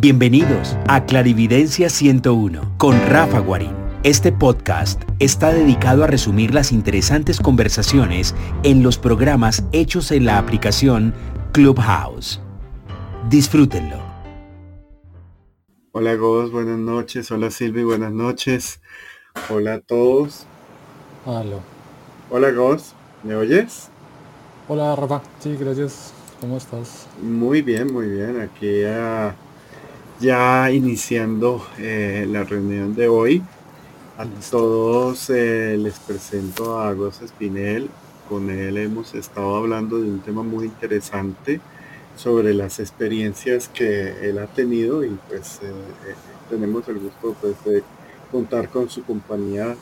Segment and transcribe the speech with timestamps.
[0.00, 3.72] Bienvenidos a Clarividencia 101 con Rafa Guarín.
[4.04, 8.32] Este podcast está dedicado a resumir las interesantes conversaciones
[8.62, 11.12] en los programas hechos en la aplicación
[11.50, 12.40] Clubhouse.
[13.28, 13.96] Disfrútenlo.
[15.90, 17.28] Hola Gos, buenas noches.
[17.32, 18.80] Hola Silvi, buenas noches.
[19.50, 20.46] Hola a todos.
[21.26, 21.58] Hola.
[22.30, 22.94] Hola Gos,
[23.24, 23.88] ¿me oyes?
[24.68, 26.12] Hola Rafa, sí, gracias.
[26.40, 27.08] ¿Cómo estás?
[27.20, 28.40] Muy bien, muy bien.
[28.40, 29.34] Aquí ya,
[30.20, 33.42] ya iniciando eh, la reunión de hoy.
[34.16, 37.88] A todos eh, les presento a Gos Espinel.
[38.28, 41.60] Con él hemos estado hablando de un tema muy interesante
[42.16, 46.14] sobre las experiencias que él ha tenido y pues eh,
[46.50, 47.84] tenemos el gusto pues, de
[48.30, 49.76] contar con su compañía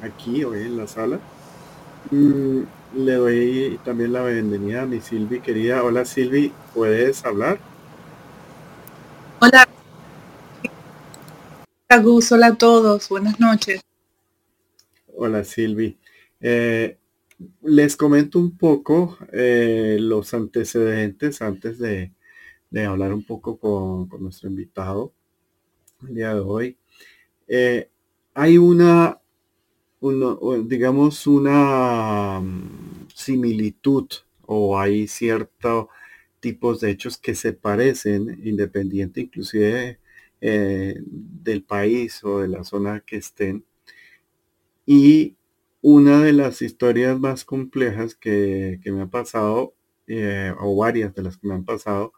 [0.00, 1.18] aquí hoy en la sala.
[2.10, 2.60] Mm,
[2.96, 5.82] le doy también la bienvenida a mi Silvi querida.
[5.82, 7.58] Hola Silvi, ¿puedes hablar?
[9.40, 9.68] Hola.
[11.98, 13.80] Gus, hola a todos, buenas noches.
[15.08, 15.98] Hola Silvi.
[16.40, 16.96] Eh,
[17.62, 22.12] les comento un poco eh, los antecedentes antes de,
[22.86, 25.12] hablar un poco con, nuestro invitado
[26.08, 26.78] el día de hoy.
[27.48, 27.90] Eh,
[28.34, 29.20] hay una
[30.64, 34.06] digamos, una mm, similitud
[34.46, 35.88] o hay ciertos
[36.38, 39.98] tipos de hechos que se parecen, independiente inclusive
[40.40, 43.64] eh, del país o de la zona que estén.
[44.86, 45.36] Y
[45.82, 49.74] una de las historias más complejas que, me ha pasado,
[50.06, 52.12] eh, o varias de las que me han pasado,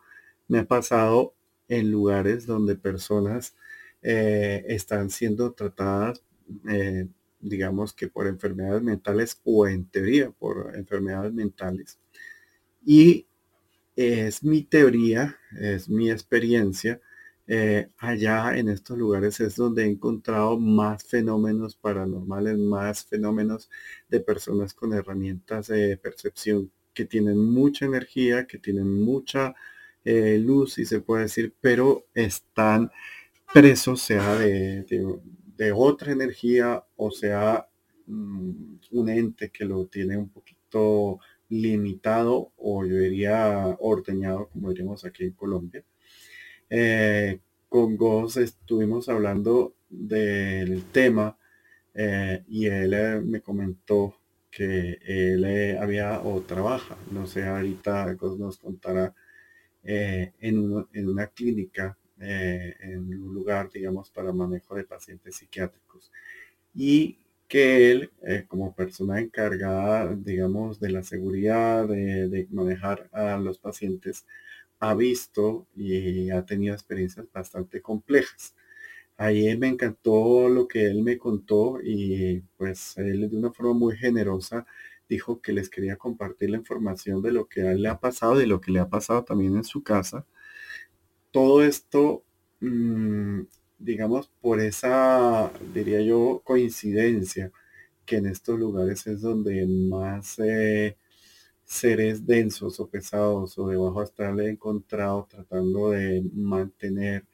[0.48, 1.34] me ha pasado
[1.68, 3.54] en lugares donde personas
[4.02, 6.22] eh, están siendo tratadas
[7.42, 11.98] digamos que por enfermedades mentales o en teoría por enfermedades mentales.
[12.86, 13.26] Y
[13.96, 17.00] es mi teoría, es mi experiencia.
[17.54, 23.68] Eh, allá en estos lugares es donde he encontrado más fenómenos paranormales, más fenómenos
[24.08, 29.54] de personas con herramientas de percepción que tienen mucha energía, que tienen mucha
[30.02, 32.90] eh, luz, y se puede decir, pero están
[33.52, 34.84] presos, sea de,
[35.56, 37.68] de otra energía o sea
[38.06, 41.18] mm, un ente que lo tiene un poquito
[41.50, 45.84] limitado o yo diría ordeñado como diríamos aquí en Colombia.
[46.74, 47.38] Eh,
[47.68, 51.36] con Goz estuvimos hablando del tema
[51.92, 54.16] eh, y él eh, me comentó
[54.50, 59.14] que él había o trabaja, no sé, ahorita Goz nos contará
[59.82, 66.10] en, una clínica en un lugar, digamos, para manejo de pacientes psiquiátricos.
[66.74, 67.18] Y
[67.48, 68.10] que él,
[68.48, 74.26] como persona encargada, digamos, de la seguridad, de, manejar a los pacientes,
[74.82, 78.54] ha visto y ha tenido experiencias bastante complejas.
[79.16, 83.96] Ahí me encantó lo que él me contó y pues él de una forma muy
[83.96, 84.66] generosa
[85.08, 88.40] dijo que les quería compartir la información de lo que a él le ha pasado
[88.42, 90.26] y lo que le ha pasado también en su casa
[91.32, 92.24] todo esto,
[92.60, 93.42] mm,
[93.78, 97.50] digamos, por esa, diría yo, coincidencia,
[98.06, 100.96] que en estos lugares es donde más eh,
[101.64, 107.24] seres densos o pesados o de bajo astral he encontrado tratando de mantener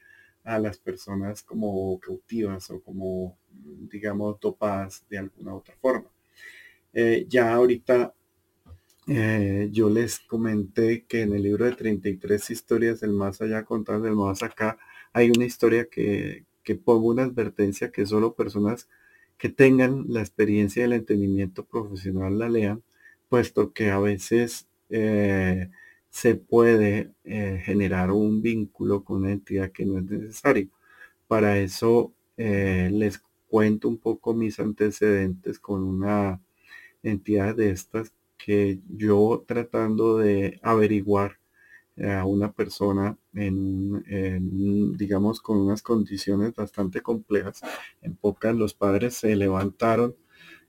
[0.43, 3.37] a las personas como cautivas o como,
[3.91, 6.09] digamos, topadas de alguna otra forma.
[6.93, 8.13] Eh, ya ahorita
[9.07, 14.03] eh, yo les comenté que en el libro de 33 historias del más allá contadas
[14.03, 14.77] del más acá,
[15.13, 18.87] hay una historia que, que pongo una advertencia que solo personas
[19.37, 22.83] que tengan la experiencia y el entendimiento profesional la lean,
[23.29, 25.69] puesto que a veces eh,
[26.09, 30.69] se puede eh, generar un vínculo con una entidad que no es necesario.
[31.27, 36.41] Para eso les cuento un poco mis antecedentes con una
[37.03, 41.39] entidad de estas que yo tratando de averiguar
[42.01, 47.61] a una persona en, digamos, con unas condiciones bastante complejas.
[48.01, 50.15] En pocas los padres se levantaron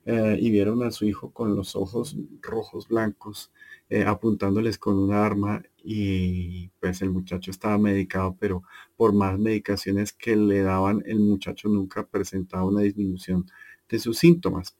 [0.05, 3.51] eh, y vieron a su hijo con los ojos rojos blancos,
[3.89, 8.63] eh, apuntándoles con una arma y pues el muchacho estaba medicado, pero
[8.95, 13.45] por más medicaciones que le daban, el muchacho nunca presentaba una disminución
[13.89, 14.77] de sus síntomas.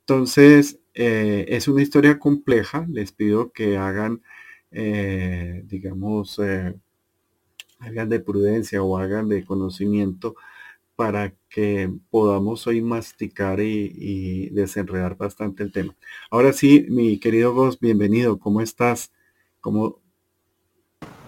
[0.00, 2.86] Entonces, eh, es una historia compleja.
[2.90, 4.22] Les pido que hagan,
[4.70, 6.40] digamos,
[7.78, 10.34] hagan de prudencia o hagan de conocimiento
[10.96, 15.94] para que podamos hoy masticar y, desenredar bastante el tema.
[16.30, 18.38] Ahora sí, mi querido Gos, bienvenido.
[18.38, 19.10] ¿Cómo estás?
[19.60, 19.98] ¿Cómo,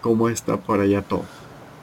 [0.00, 1.24] cómo está por allá todo?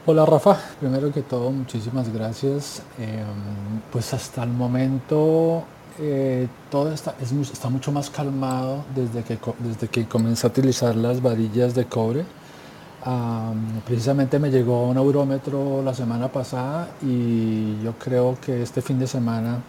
[0.05, 2.83] Hola Rafa, primero que todo muchísimas gracias.
[2.97, 5.63] Em, pues hasta el momento
[5.99, 11.21] eh, todo está, está mucho más calmado desde que, desde que comencé a utilizar las
[11.21, 12.25] varillas de cobre.
[13.85, 19.07] Precisamente me llegó un eurómetro la semana pasada y yo creo que este fin de
[19.07, 19.59] semana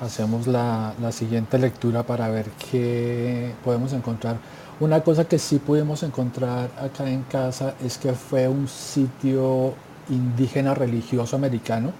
[0.00, 4.36] hacemos la, la siguiente lectura para ver qué podemos encontrar
[4.82, 9.74] una cosa que sí pudimos encontrar acá en casa es que fue un sitio
[10.08, 11.92] indígena religioso americano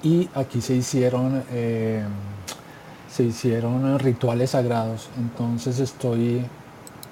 [0.00, 2.04] y aquí se hicieron, eh,
[3.10, 5.08] se hicieron rituales sagrados.
[5.18, 6.46] Entonces estoy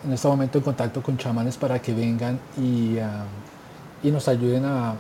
[0.05, 3.25] en este momento en contacto con chamanes para que vengan y, ah,
[4.03, 4.95] y nos ayuden a,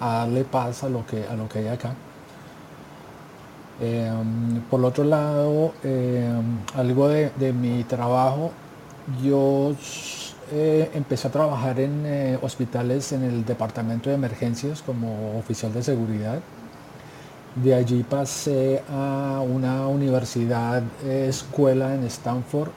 [0.00, 1.94] darle paz a lo que, a lo que hay acá.
[3.80, 8.52] Em, por otro lado, em, algo de, de mi trabajo
[9.22, 9.74] yo
[10.52, 15.82] eh, empecé a trabajar en eh, hospitales en el departamento de emergencias como oficial de
[15.82, 16.40] seguridad.
[17.54, 22.70] De allí pasé a una universidad, eh, escuela en Stanford,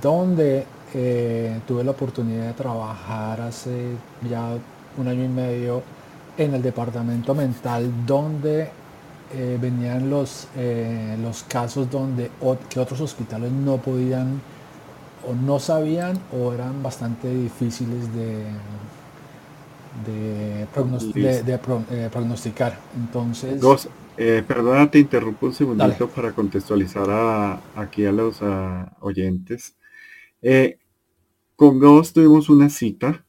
[0.00, 0.66] donde
[1.66, 3.96] tuve la oportunidad de trabajar hace
[4.28, 4.56] ya
[4.96, 5.82] un año y medio
[6.38, 8.70] en el departamento mental, donde
[9.60, 10.46] venían los,
[11.20, 12.30] los casos donde
[12.68, 14.40] que otros hospitales no podían
[15.28, 18.44] o no sabían o eran bastante difíciles de,
[20.06, 22.78] de, eh, prognosticar.
[22.96, 23.60] Entonces...
[23.60, 28.40] Dos, eh, perdona, te interrumpo un segundito para contextualizar aquí a los
[29.00, 29.76] oyentes.
[30.42, 30.78] Eh,
[31.56, 33.24] con Ghost tuvimos una cita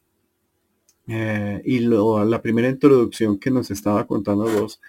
[1.08, 4.82] y la primera introducción que nos estaba contando Ghost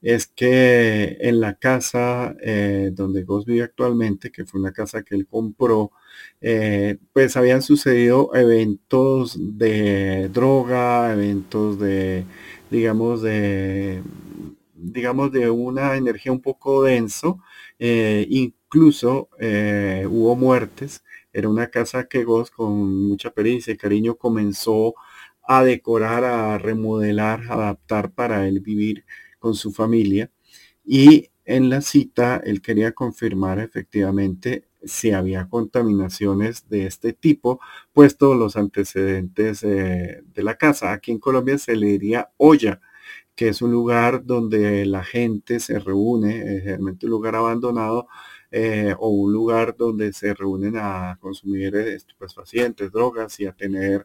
[0.00, 5.14] es que en la casa eh, donde Ghost vive actualmente, que fue una casa que
[5.16, 5.90] él compró,
[6.40, 12.24] eh, pues habían sucedido eventos de droga, eventos de,
[12.70, 14.02] digamos, de,
[14.78, 17.40] digamos, de una energía un poco denso,
[17.78, 19.28] eh, incluso
[20.08, 21.02] hubo muertes.
[21.32, 24.94] Era una casa que Ghost con mucha pericia y cariño comenzó
[25.46, 29.04] a decorar, a remodelar, a adaptar para él vivir
[29.38, 30.30] con su familia
[30.84, 37.60] y en la cita él quería confirmar efectivamente si había contaminaciones de este tipo,
[37.92, 40.92] puesto los antecedentes eh, de la casa.
[40.92, 42.80] Aquí en Colombia se le diría olla,
[43.38, 48.08] que es un lugar donde la gente se reúne, generalmente un lugar abandonado,
[48.50, 54.04] eh, o un lugar donde se reúnen a consumir estupefacientes, drogas y a tener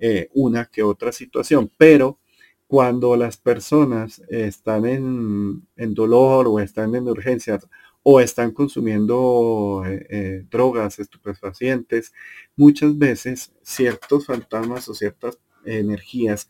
[0.00, 1.70] eh, una que otra situación.
[1.78, 2.18] Pero
[2.66, 7.68] cuando las personas están en, dolor o están en urgencias
[8.02, 12.12] o están consumiendo eh, eh, drogas estupefacientes,
[12.56, 16.48] muchas veces ciertos fantasmas o ciertas energías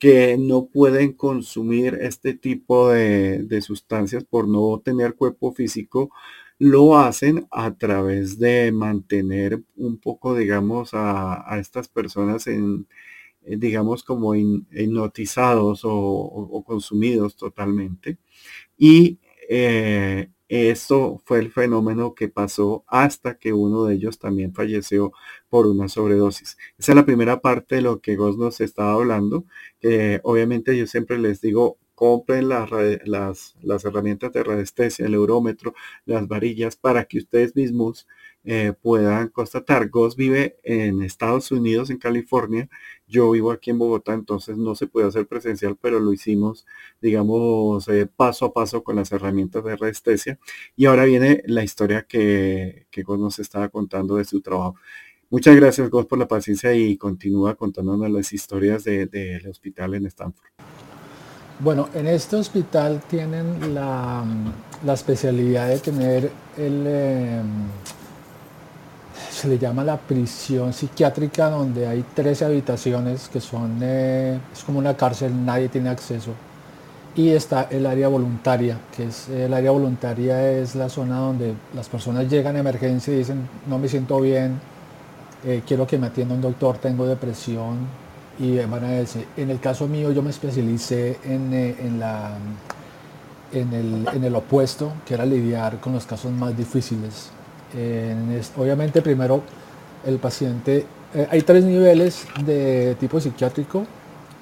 [0.00, 6.10] que no pueden consumir este tipo de, sustancias por no tener cuerpo físico,
[6.58, 12.86] lo hacen a través de mantener un poco, digamos, a estas personas en,
[13.42, 18.18] eh, digamos, como hipnotizados o, consumidos totalmente.
[18.78, 19.18] Y
[19.48, 25.12] eh, esto fue el fenómeno que pasó hasta que uno de ellos también falleció
[25.48, 26.58] por una sobredosis.
[26.78, 29.44] Esa es la primera parte de lo que Gos nos estaba hablando.
[30.24, 32.70] obviamente yo siempre les digo, compren las,
[33.04, 35.74] las, las herramientas de radiestesia, el eurómetro,
[36.06, 38.06] las varillas, para que ustedes mismos
[38.44, 39.88] eh, puedan constatar.
[39.88, 42.68] Ghost vive en Estados Unidos, en California.
[43.06, 46.66] Yo vivo aquí en Bogotá, entonces no se puede hacer presencial, pero lo hicimos,
[47.00, 50.38] digamos, eh, paso a paso con las herramientas de radiestesia.
[50.76, 54.76] Y ahora viene la historia que, que nos estaba contando de su trabajo.
[55.30, 60.50] Muchas gracias, Ghost, por la paciencia y continúa contándonos las historias del hospital en Stanford.
[61.60, 64.24] Bueno, en este hospital tienen la,
[64.92, 67.68] especialidad de tener el, em,
[69.40, 74.78] se le llama la prisión psiquiátrica, donde hay 13 habitaciones que son, eh, es como
[74.78, 76.32] una cárcel, nadie tiene acceso.
[77.16, 81.88] Y está el área voluntaria, que es el área voluntaria es la zona donde las
[81.88, 84.60] personas llegan a emergencia y dicen, no me siento bien,
[85.46, 87.78] eh, quiero que me atienda un doctor, tengo depresión,
[88.38, 92.36] y van a decir, en el caso mío yo me especialicé en, eh, en, la,
[93.52, 97.30] en, el, en, el, opuesto, que era lidiar con los casos más difíciles.
[98.56, 99.42] Obviamente primero
[100.04, 103.84] el paciente, eh, hay tres niveles de tipo psiquiátrico.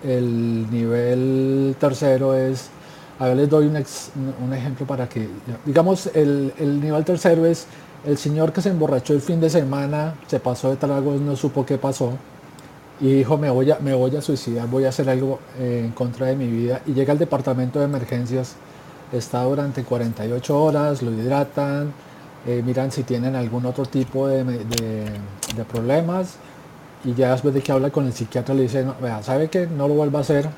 [0.04, 2.70] El nivel tercero es,
[3.18, 5.28] a ver les doy un, ejemplo para que,
[5.64, 7.66] digamos, el, el nivel tercero es
[8.06, 11.66] el señor que se emborrachó el fin de semana, se pasó de tragos, no supo
[11.66, 12.12] qué pasó
[13.00, 15.92] y dijo, me voy, a, me voy a suicidar, voy a hacer algo eh, en
[15.92, 16.82] contra de mi vida.
[16.86, 18.56] Y llega al departamento de emergencias,
[19.12, 21.92] está durante 48 horas, lo hidratan,
[22.46, 24.46] eh, miran si tienen algún otro tipo de,
[25.70, 26.36] problemas.
[27.04, 29.86] Y ya después de que habla con el psiquiatra le dice, vea, ¿sabe que No
[29.86, 30.48] lo vuelva a hacer,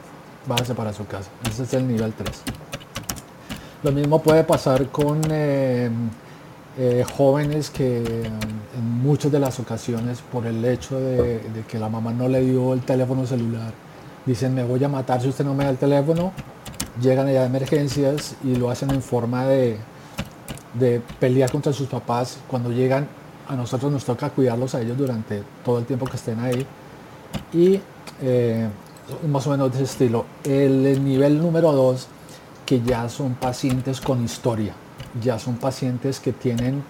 [0.47, 1.31] váyase para su casa.
[1.49, 2.43] Ese es el nivel 3.
[3.83, 5.91] Lo mismo puede pasar con eh,
[6.79, 12.13] eh, jóvenes que en muchas de las ocasiones por el hecho de, que la mamá
[12.13, 13.73] no le dio el teléfono celular,
[14.25, 16.33] dicen me voy a matar si usted no me da el teléfono,
[17.01, 19.79] llegan allá de emergencias y lo hacen en forma de,
[20.75, 22.39] de pelear contra sus papás.
[22.49, 23.09] Cuando llegan
[23.49, 26.67] a nosotros nos toca cuidarlos a ellos durante todo el tiempo que estén ahí.
[27.53, 27.81] Y
[28.23, 28.69] eh,
[29.29, 30.25] más o menos de ese estilo.
[30.45, 32.09] El nivel número dos,
[32.65, 34.75] que ya son pacientes con historia
[35.21, 36.83] ya son pacientes que tienen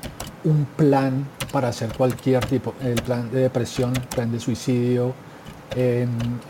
[0.45, 5.15] un plan para hacer cualquier tipo, el plan de depresión, plan de suicidio,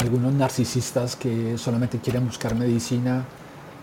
[0.00, 3.24] algunos narcisistas que solamente quieren buscar medicina,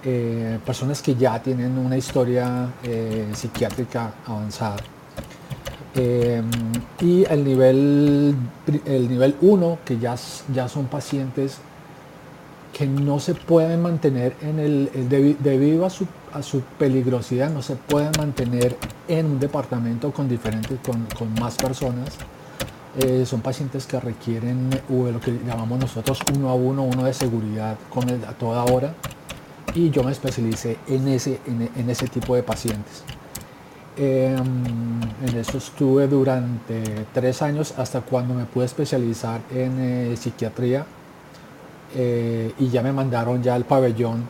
[0.03, 4.77] eh, personas que ya tienen una historia eh, psiquiátrica avanzada.
[5.95, 6.49] Em,
[7.01, 8.35] y el nivel,
[8.85, 10.15] el nivel 1, que ya,
[10.53, 11.57] ya son pacientes
[12.71, 17.75] que no se pueden mantener en el, debido a su, a su, peligrosidad, no se
[17.75, 18.77] pueden mantener
[19.07, 22.09] en un departamento con diferentes, con, con más personas.
[22.99, 27.77] Eh, son pacientes que requieren lo que llamamos nosotros uno a uno, uno de seguridad
[27.89, 28.93] con a toda hora.
[29.77, 33.03] Y yo me especialicé en ese, en, ese tipo de pacientes.
[33.95, 34.35] Em,
[35.23, 40.83] en eso estuve durante tres años hasta cuando me pude especializar en eh, psiquiatría
[41.95, 44.27] eh, y ya me mandaron ya al pabellón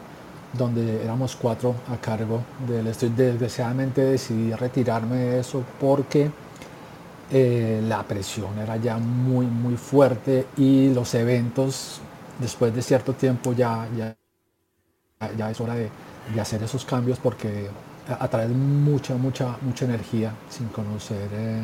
[0.52, 3.14] donde éramos cuatro a cargo del estudio.
[3.16, 6.30] Desgraciadamente decidí retirarme de eso porque
[7.32, 12.02] eh, la presión era ya muy, muy fuerte y los eventos
[12.38, 14.14] después de cierto tiempo ya, ya,
[15.38, 15.90] ya es hora de,
[16.40, 17.70] hacer esos cambios porque
[18.08, 21.62] atrae mucha, mucha, mucha energía sin conocer eh,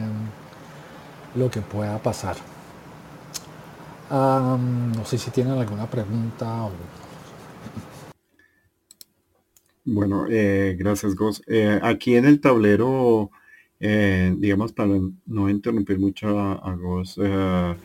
[1.35, 2.37] lo que pueda pasar
[4.13, 6.69] no sé si tienen alguna pregunta.
[9.85, 11.41] Bueno, eh, gracias, Gos.
[11.47, 13.31] Eh, aquí en el tablero,
[13.79, 14.91] eh, digamos, para
[15.25, 17.77] no interrumpir mucho a, a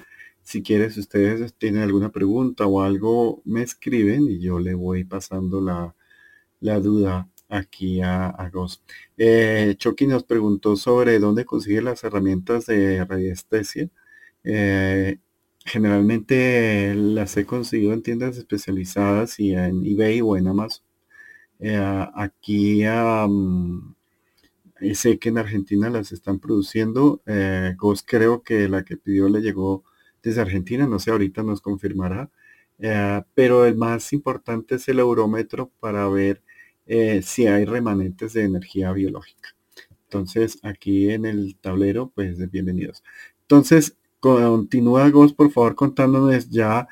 [0.49, 5.61] si quieres, ustedes tienen alguna pregunta o algo, me escriben y yo le voy pasando
[5.61, 5.95] la,
[6.81, 8.83] duda aquí a, a Gos.
[9.77, 13.91] Chucky nos preguntó sobre dónde consigue las herramientas de radiestesia.
[15.65, 20.83] Generalmente las he conseguido en tiendas especializadas y en eBay o en Amazon.
[21.61, 22.85] Eh, aquí
[24.95, 27.21] sé que en Argentina las están produciendo.
[27.27, 27.77] Eh,
[28.07, 29.85] creo que la que pidió le llegó
[30.23, 32.31] desde Argentina, no sé, ahorita nos confirmará.
[32.79, 36.43] Eh, pero el más importante es el eurómetro para ver
[36.87, 39.57] eh, si hay remanentes de energía biológica.
[40.05, 43.03] Entonces, aquí en el tablero, pues bienvenidos.
[43.43, 46.89] Entonces, Continúa, Gos, por favor, contándonos ya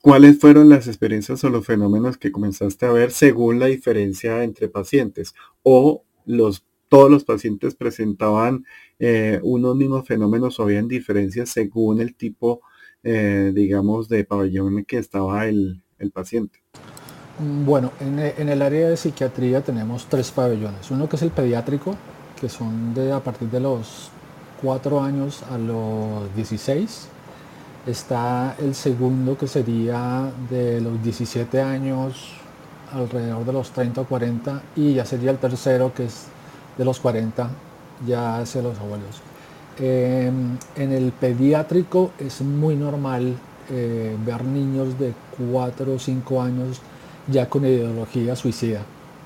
[0.00, 4.68] cuáles fueron las experiencias o los fenómenos que comenzaste a ver según la diferencia entre
[4.68, 8.66] pacientes o los todos los pacientes presentaban
[8.98, 12.62] eh, unos mismos fenómenos o habían diferencias según el tipo,
[13.04, 15.82] eh, digamos, de pabellón en que estaba el,
[16.12, 16.58] paciente.
[17.38, 20.90] Mm, bueno, en, en, el área de psiquiatría tenemos tres pabellones.
[20.90, 21.96] Uno que es el pediátrico,
[22.40, 24.10] que son de a partir de los
[24.60, 27.08] 4 años a los 16.
[27.86, 32.32] Está el segundo que sería de los 17 años
[32.92, 36.26] alrededor de los 30 o 40 y ya sería el tercero que es
[36.80, 37.50] de los 40
[38.06, 39.20] ya hacia los abuelos.
[39.78, 43.36] Em, en el pediátrico es muy normal
[43.70, 45.12] eh, ver niños de
[45.52, 46.80] 4 o 5 años
[47.28, 48.80] ya con ideología suicida.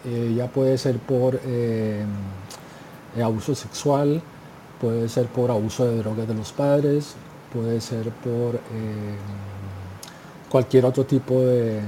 [0.04, 2.08] Eh, ya puede ser por em,
[3.22, 4.20] abuso sexual,
[4.80, 7.14] puede ser por abuso de drogas de los padres,
[7.52, 9.16] puede ser por eh,
[10.50, 11.80] cualquier otro tipo de,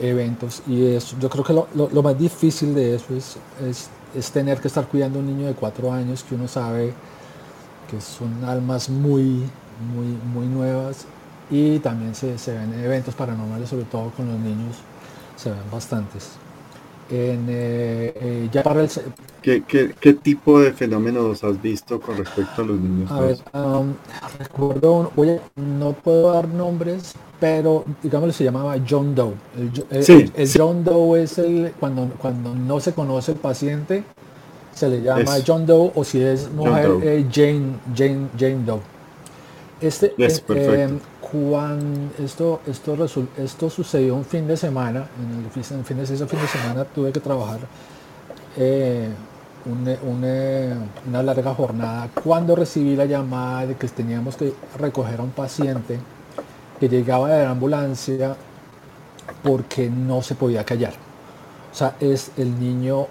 [0.00, 0.62] eventos.
[0.66, 3.90] Y eso, yo creo que lo, más difícil de eso es, es,
[4.32, 6.92] tener que estar cuidando a un niño de cuatro años que uno sabe
[7.90, 9.44] que son almas muy,
[9.94, 11.06] muy, muy nuevas
[11.50, 14.76] y también se, se ven eventos paranormales, sobre todo con los niños,
[15.36, 16.30] se ven bastantes.
[17.10, 18.90] En, eh, eh, ya para el...
[19.40, 23.10] ¿Qué, qué, tipo de fenómenos has visto con respecto a los niños?
[23.10, 23.38] A ver,
[24.38, 29.34] recuerdo, oye, no puedo dar nombres, pero digamos se llamaba John Doe.
[29.90, 34.04] El, John Doe es el cuando cuando no se conoce el paciente
[34.74, 38.80] se le llama John Doe o si es mujer eh, Jane Jane Jane Doe.
[39.80, 40.88] Este, eh,
[41.30, 42.96] cuando esto, esto,
[43.36, 47.12] esto sucedió un fin de semana, en el fin, de, ese fin de semana tuve
[47.12, 47.60] que trabajar
[48.56, 49.08] eh,
[51.02, 55.98] una larga jornada cuando recibí la llamada de que teníamos que recoger a un paciente
[56.80, 58.36] que llegaba de la ambulancia
[59.42, 60.94] porque no se podía callar.
[61.72, 63.08] O sea, es el niño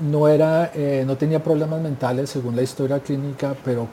[0.00, 3.88] no era, eh, no tenía problemas mentales según la historia clínica, pero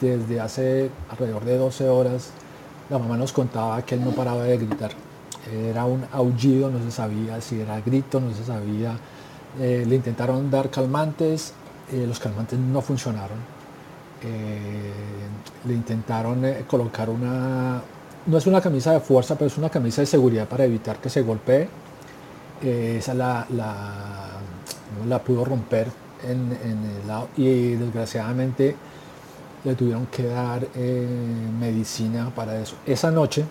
[0.00, 2.30] desde hace alrededor de 12 horas
[2.90, 4.92] la mamá nos contaba que él no paraba de gritar.
[5.52, 8.96] Era un aullido, no se sabía si era grito, no se sabía.
[9.60, 11.52] Eh, le intentaron dar calmantes,
[11.92, 13.56] eh, los calmantes no funcionaron.
[15.66, 17.80] le intentaron colocar una,
[18.26, 21.08] no es una camisa de fuerza, pero es una camisa de seguridad para evitar que
[21.10, 21.68] se golpee.
[22.62, 23.46] esa la,
[25.08, 25.88] la, pudo romper
[26.24, 28.74] en, el lado y desgraciadamente
[29.66, 31.06] le tuvieron que dar eh,
[31.58, 32.76] medicina para eso.
[32.86, 33.44] Esa noche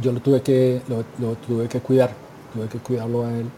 [0.00, 1.02] yo lo tuve que, lo,
[1.34, 2.10] tuve que cuidar,
[2.54, 3.50] tuve que cuidarlo a él.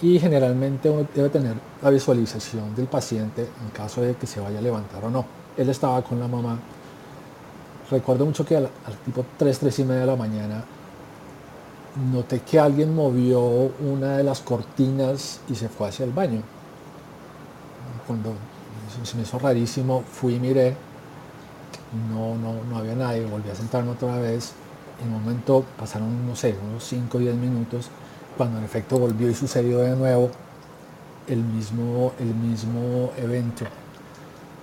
[0.00, 4.60] Y generalmente uno debe tener la visualización del paciente en caso de que se vaya
[4.60, 5.26] a levantar o no.
[5.58, 6.58] Él estaba con la mamá.
[7.90, 8.70] Recuerdo mucho que al,
[9.04, 10.64] tipo 3, 3 y media de la mañana
[12.12, 16.40] noté que alguien movió una de las cortinas y se fue hacia el baño.
[18.06, 18.32] Cuando
[19.04, 20.76] se me hizo rarísimo, fui y miré,
[22.10, 24.52] no, no, no había nadie, volví a sentarme otra vez,
[25.02, 27.88] en un momento pasaron, no sé, unos 5 o 10 minutos,
[28.36, 30.30] cuando en efecto volvió y sucedió de nuevo
[31.28, 33.64] el mismo, el mismo evento.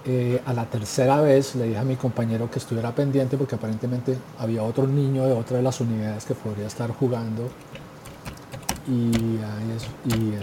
[0.07, 4.15] Eh, a la tercera vez le dije a mi compañero que estuviera pendiente porque aparentemente
[4.37, 7.49] había otro niño de otra de las unidades que podría estar jugando.
[8.87, 10.35] Y, um,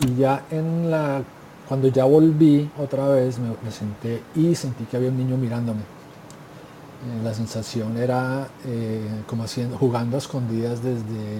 [0.00, 1.22] y ya en la
[1.70, 5.82] cuando ya volví otra vez, me, senté y sentí que había un niño mirándome.
[5.82, 11.38] Eh, la sensación era eh, como haciendo, jugando a escondidas desde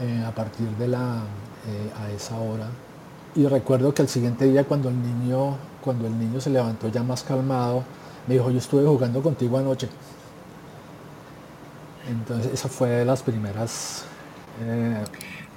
[0.00, 1.24] eh, a partir de la
[2.00, 2.68] a esa hora.
[3.34, 7.02] Y recuerdo que el siguiente día cuando el niño, cuando el niño se levantó ya
[7.02, 7.84] más calmado,
[8.26, 9.90] me dijo, yo estuve jugando contigo anoche.
[12.08, 14.06] Entonces esa fue de las primeras.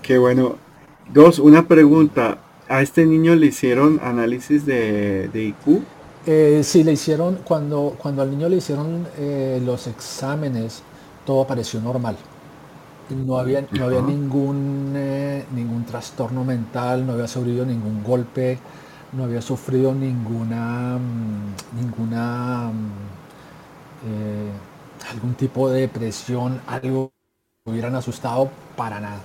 [0.02, 0.58] Qué bueno.
[1.14, 2.40] Dos, una pregunta.
[2.68, 5.84] ¿A este niño le hicieron análisis de, IQ?
[6.26, 10.82] Eh, sí, le hicieron, cuando, cuando al niño le hicieron eh, los exámenes,
[11.26, 12.18] todo pareció normal.
[13.10, 18.58] No había, no había ningún, eh, ningún trastorno mental, no había sufrido ningún golpe,
[19.14, 23.06] no había sufrido ninguna, mm, ninguna mm,
[25.12, 27.12] algún tipo de depresión, algo
[27.64, 29.22] que hubieran asustado para nada.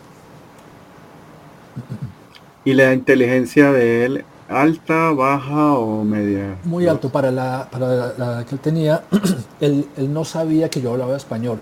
[2.65, 6.59] ¿Y la inteligencia de él alta, baja o media?
[6.65, 9.05] Muy alto para la, para la, que él tenía.
[9.61, 11.61] él, no sabía que yo hablaba español.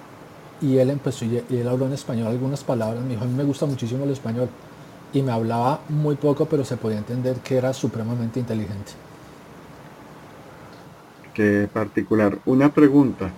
[0.61, 3.03] Y él empezó, y él habló en español algunas palabras.
[3.05, 4.49] Me dijo, a mí me gusta muchísimo el español.
[5.13, 8.93] Y me hablaba muy poco, pero se podía entender que era supremamente inteligente.
[11.33, 12.39] Qué particular.
[12.47, 13.31] Una pregunta.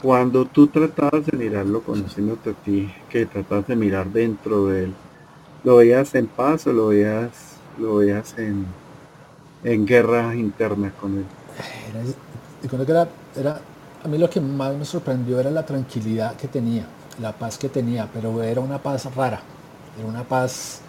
[0.00, 4.94] Cuando tú tratabas de mirarlo, conociéndote a ti, que tratabas de mirar dentro de él,
[5.62, 7.30] ¿Lo veías en paz o lo veías,
[7.78, 8.66] lo veías en,
[9.64, 11.26] en guerra interna con él?
[12.88, 13.60] Era, era,
[14.02, 16.86] a mí lo que más me sorprendió era la tranquilidad que tenía,
[17.20, 19.40] la paz que tenía, pero era una paz rara,
[19.98, 20.80] era una paz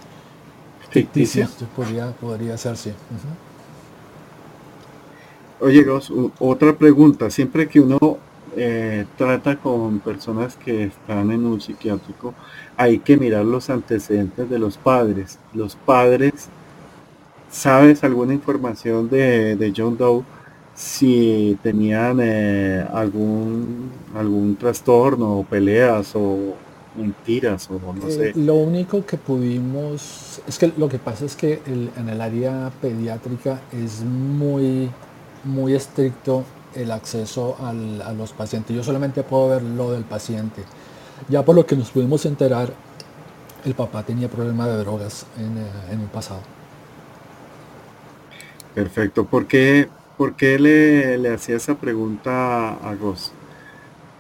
[0.90, 2.94] ficticia, podría, podría ser, sí.
[5.60, 5.86] Oye,
[6.40, 8.00] otra pregunta, siempre que uno
[8.56, 12.34] eh, trata con personas que están en un psiquiátrico,
[12.76, 15.40] hay que mirar los antecedentes de los padres.
[15.54, 16.50] Los padres,
[17.50, 20.24] ¿sabes alguna información de, John Doe?
[20.76, 26.56] Si tenían eh, algún, algún trastorno o peleas o
[26.96, 28.30] mentiras o no sé.
[28.30, 32.72] Eh, lo único que pudimos, es que lo que pasa es que en el área
[32.82, 34.90] pediátrica es muy,
[35.44, 36.44] muy estricto
[36.76, 37.74] el acceso a
[38.14, 38.76] los pacientes.
[38.76, 40.64] Yo solamente puedo ver lo del paciente.
[41.30, 42.74] Ya por lo que nos pudimos enterar,
[43.66, 46.42] el papá tenía problemas de drogas en, eh, en el pasado.
[48.74, 49.26] Perfecto.
[49.26, 53.34] ¿Por qué, por qué le, le, hacía esa pregunta a Goss?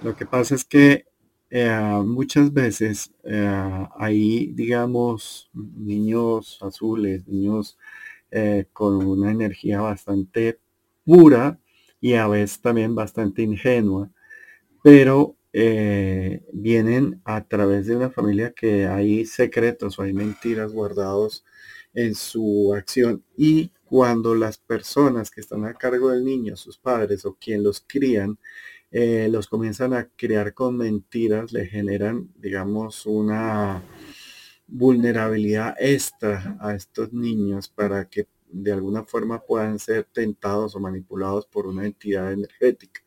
[0.03, 1.05] Lo que pasa es que
[1.49, 7.77] eh, muchas veces eh, hay, digamos, niños azules, niños
[8.71, 10.57] con una energía bastante
[11.03, 11.59] pura,
[12.01, 14.09] y a veces también bastante ingenua,
[14.83, 21.45] pero eh, vienen a través de una familia que hay secretos o hay mentiras guardados
[21.93, 27.25] en su acción y cuando las personas que están a cargo del niño, sus padres
[27.25, 28.39] o quien los crían,
[28.91, 33.83] eh, los comienzan a criar con mentiras, le generan, digamos, una
[34.67, 41.45] vulnerabilidad extra a estos niños para que de alguna forma puedan ser tentados o manipulados
[41.45, 43.01] por una entidad energética.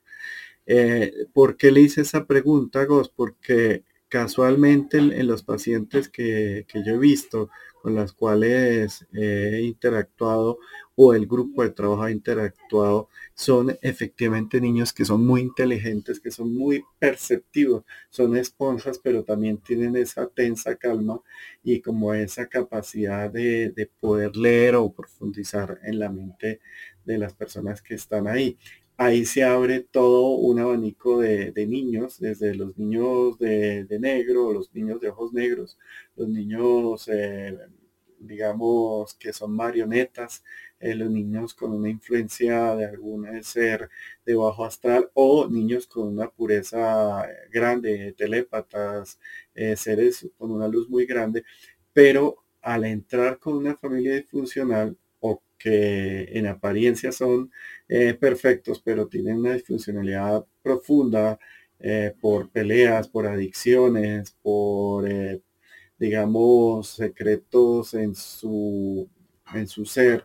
[0.67, 3.09] Eh, ¿Por qué le hice esa pregunta, Gos?
[3.09, 7.51] Porque casualmente en, los pacientes que, que, yo he visto,
[7.85, 10.59] con las cuales he interactuado
[10.97, 16.31] o el grupo de trabajo ha interactuado, son efectivamente niños que son muy inteligentes, que
[16.31, 21.21] son muy perceptivos, son esponjas, pero también tienen esa tensa calma
[21.63, 26.61] y como esa capacidad de, poder leer o profundizar en la mente
[27.05, 28.57] de las personas que están ahí
[28.97, 35.01] ahí se abre todo un abanico de, niños, desde los niños de, negro, los niños
[35.01, 35.79] de ojos negros,
[36.17, 37.59] los niños, eh,
[38.19, 40.45] digamos, que son marionetas,
[40.81, 43.89] eh, los niños con una influencia de algún ser
[44.27, 49.19] de bajo astral o niños con una pureza grande, telépatas,
[49.55, 51.45] eh, seres con una luz muy grande,
[51.93, 57.51] pero al entrar con una familia disfuncional o que en apariencia son
[57.89, 61.39] eh, perfectos, pero tienen una disfuncionalidad profunda
[62.21, 65.07] por peleas, por adicciones, por,
[65.99, 69.07] digamos, secretos en su,
[69.55, 70.25] en su ser,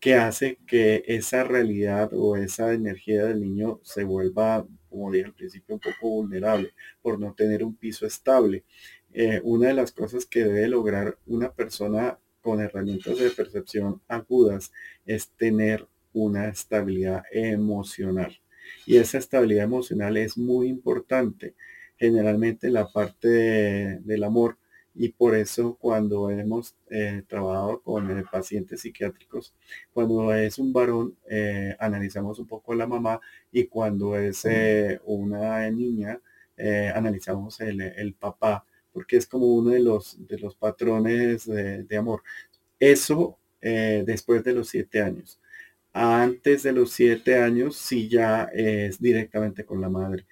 [0.00, 5.34] que hace que esa realidad o esa energía del niño se vuelva, como dije al
[5.34, 8.64] principio, un poco vulnerable por no tener un piso estable.
[9.12, 14.72] Eh, una de las cosas que debe lograr una persona con herramientas de percepción agudas
[15.06, 18.40] es tener una estabilidad emocional.
[18.86, 21.54] Y esa estabilidad emocional es muy importante.
[21.98, 24.56] Generalmente la parte del amor
[24.94, 29.54] y por eso cuando hemos eh, trabajado con eh, pacientes psiquiátricos,
[29.92, 33.20] cuando es un varón, eh, analizamos un poco la mamá
[33.52, 34.46] y cuando es
[35.04, 36.18] una niña,
[36.94, 42.22] analizamos el, papá, porque es como uno de los, de los patrones de, de amor.
[42.80, 45.38] Eso después de los siete años.
[45.98, 50.26] Antes de los siete años, sí ya es directamente con la madre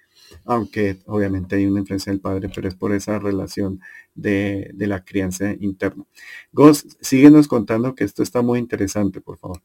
[0.45, 3.79] aunque obviamente hay una influencia del padre, pero es por esa relación
[4.13, 6.03] de, la crianza interna.
[6.51, 9.61] Gos, síguenos contando que esto está muy interesante, por favor.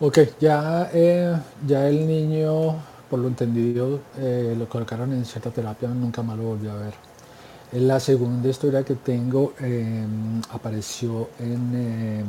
[0.00, 2.76] Ok, ya, eh, ya el niño,
[3.08, 6.94] por lo entendido, eh, lo colocaron en cierta terapia, nunca más lo volvió a ver.
[7.72, 12.24] La segunda historia que tengo em, apareció en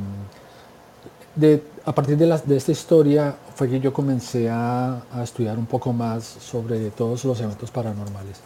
[1.85, 6.89] a partir de, esta historia fue que yo comencé a, estudiar un poco más sobre
[6.91, 8.39] todos los eventos paranormales.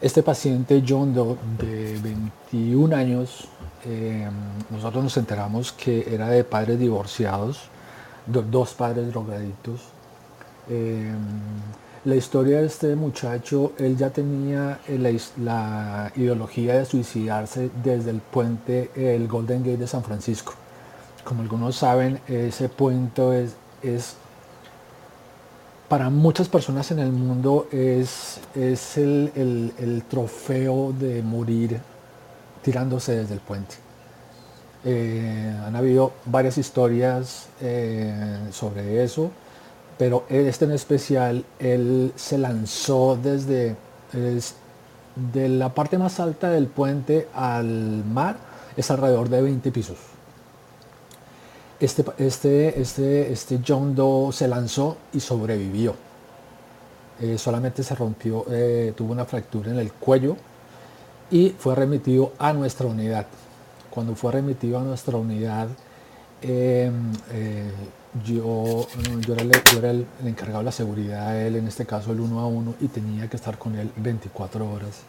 [0.00, 3.48] Este paciente John de 21 años,
[3.84, 4.30] em,
[4.70, 7.68] nosotros nos enteramos que era de padres divorciados,
[8.26, 9.80] dos padres drogaditos.
[10.68, 11.16] Em,
[12.04, 18.20] la historia de este muchacho, él ya tenía la, la ideología de suicidarse desde el
[18.20, 20.54] puente, el Golden Gate de San Francisco
[21.28, 24.16] como algunos saben, ese puente es, es
[25.88, 31.80] para muchas personas en el mundo es, es el, trofeo de morir
[32.62, 33.74] tirándose desde el puente.
[34.84, 39.30] Eh, han habido varias historias eh, sobre eso,
[39.98, 43.76] pero este en especial, él se lanzó desde
[44.12, 48.36] de la parte más alta del puente al mar,
[48.78, 50.07] es alrededor de 20 pisos.
[51.80, 55.94] Este, este, este, este John Doe se lanzó y sobrevivió.
[57.20, 60.36] Eh, solamente se rompió, eh, tuvo una fractura en el cuello
[61.30, 63.26] y fue remitido a nuestra unidad.
[63.90, 65.68] Cuando fue remitido a nuestra unidad,
[66.42, 67.70] em, eh,
[68.24, 68.86] yo,
[69.26, 72.46] yo, era, el, encargado de la seguridad de él, en este caso el uno a
[72.46, 75.00] uno, y tenía que estar con él 24 horas.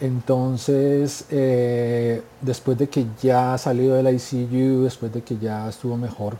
[0.00, 6.36] Entonces, eh, después de que ya salió del ICU, después de que ya estuvo mejor,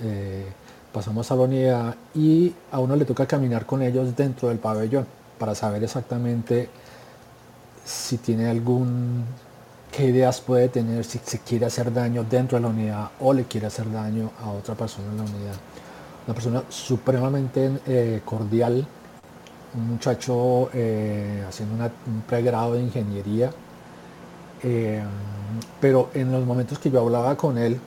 [0.00, 0.46] eh,
[0.92, 5.06] pasamos a la unidad y a uno le toca caminar con ellos dentro del pabellón
[5.38, 6.68] para saber exactamente
[7.84, 9.24] si tiene algún,
[9.90, 13.44] qué ideas puede tener, si se quiere hacer daño dentro de la unidad o le
[13.44, 15.56] quiere hacer daño a otra persona en la unidad.
[16.26, 18.86] Una persona supremamente eh, cordial,
[19.74, 23.50] un muchacho eh, haciendo un pregrado de ingeniería,
[24.62, 25.02] eh,
[25.80, 27.80] pero en los momentos que yo hablaba con él,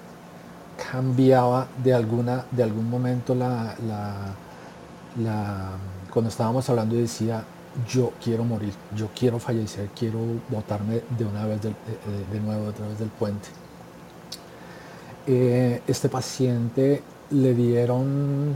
[0.92, 3.76] cambiaba de, alguna, de algún momento la,
[5.18, 5.72] la,
[6.12, 7.44] cuando estábamos hablando decía,
[7.88, 10.20] yo quiero morir, yo quiero fallecer, quiero
[10.50, 13.48] botarme de una vez de, nuevo a través del puente.
[15.28, 18.56] eh, este paciente le dieron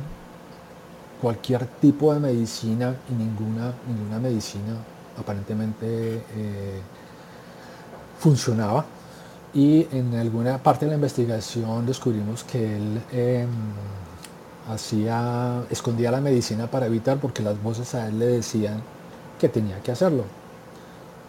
[1.21, 4.75] cualquier tipo de medicina y ninguna, ninguna medicina
[5.17, 6.81] aparentemente eh,
[8.19, 8.85] funcionaba.
[9.53, 13.49] Y en alguna parte de la investigación descubrimos que él em,
[14.69, 18.81] hacía, escondía la medicina para evitar porque las voces a él le decían
[19.39, 20.25] que tenía que hacerlo.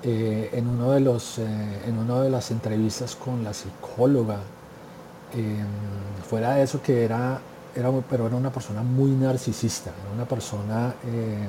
[0.03, 4.41] Eh, en, uno de los, en una de las entrevistas con la psicóloga
[5.33, 5.67] Em,
[6.29, 7.41] fuera de eso que era,
[7.75, 11.49] era, pero era una persona muy narcisista, era una persona em,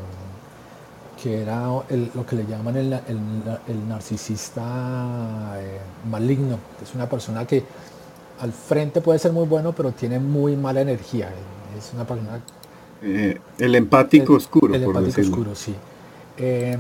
[1.21, 1.67] que era
[2.15, 5.79] lo que le llaman el, narcisista eh,
[6.09, 7.63] maligno, es una persona que
[8.39, 11.29] al frente puede ser muy bueno, pero tiene muy mala energía.
[11.77, 12.41] Es una persona...
[13.03, 14.73] Eh, el empático oscuro.
[14.73, 15.75] El empático oscuro, sí.
[16.37, 16.79] Em,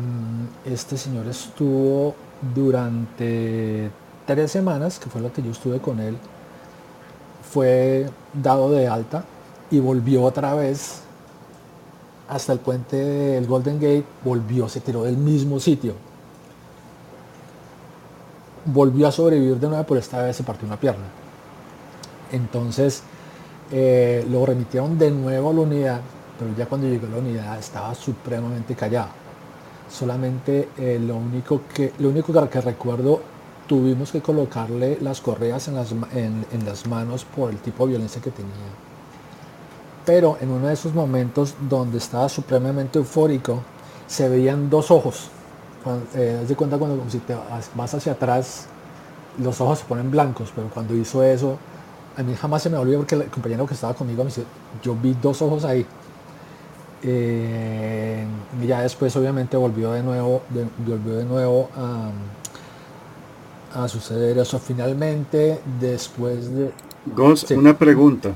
[0.65, 2.15] este señor estuvo
[2.55, 3.91] durante
[4.25, 6.17] tres semanas, que fue lo que yo estuve con él,
[7.51, 9.25] fue dado de alta
[9.69, 11.01] y volvió otra vez
[12.29, 15.93] hasta el puente del Golden Gate, volvió, se tiró del mismo sitio.
[18.63, 21.03] Volvió a sobrevivir de nuevo, pero esta vez se partió una pierna.
[22.31, 23.03] Entonces
[23.69, 26.01] eh, lo remitieron de nuevo a la unidad,
[26.39, 29.09] pero ya cuando llegó a la unidad estaba supremamente callado.
[29.89, 33.19] Solamente eh, lo único que lo único que recuerdo
[33.71, 38.21] tuvimos que colocarle las correas en las, en, las manos por el tipo de violencia
[38.21, 38.51] que tenía.
[40.05, 43.61] Pero en uno de esos momentos donde estaba supremamente eufórico,
[44.07, 45.29] se veían dos ojos.
[45.85, 47.33] Cuando, eh, de cuenta cuando si te
[47.73, 48.65] vas hacia atrás,
[49.37, 51.57] los ojos se ponen blancos, pero cuando hizo eso,
[52.17, 54.43] a mí jamás se me olvidó porque el compañero que estaba conmigo me dice,
[54.83, 55.85] yo vi dos ojos ahí.
[57.03, 58.25] Eh,
[58.61, 60.41] y ya después obviamente volvió de nuevo,
[60.85, 62.09] volvió de nuevo a
[63.73, 66.71] a suceder eso finalmente después de...
[67.15, 68.35] Gos, una pregunta.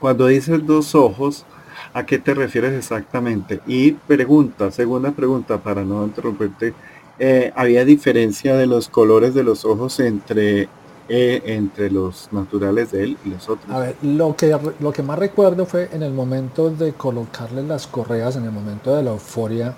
[0.00, 1.44] Cuando dices dos ojos,
[1.92, 3.60] ¿a qué te refieres exactamente?
[3.66, 6.74] Y pregunta, segunda pregunta para no interrumpirte,
[7.18, 10.68] eh, ¿había diferencia de los colores de los ojos entre,
[11.08, 13.70] eh, entre los naturales de él y los otros?
[13.70, 17.86] A ver, lo que, lo que más recuerdo fue en el momento de colocarle las
[17.86, 19.74] correas, en el momento de la euforia,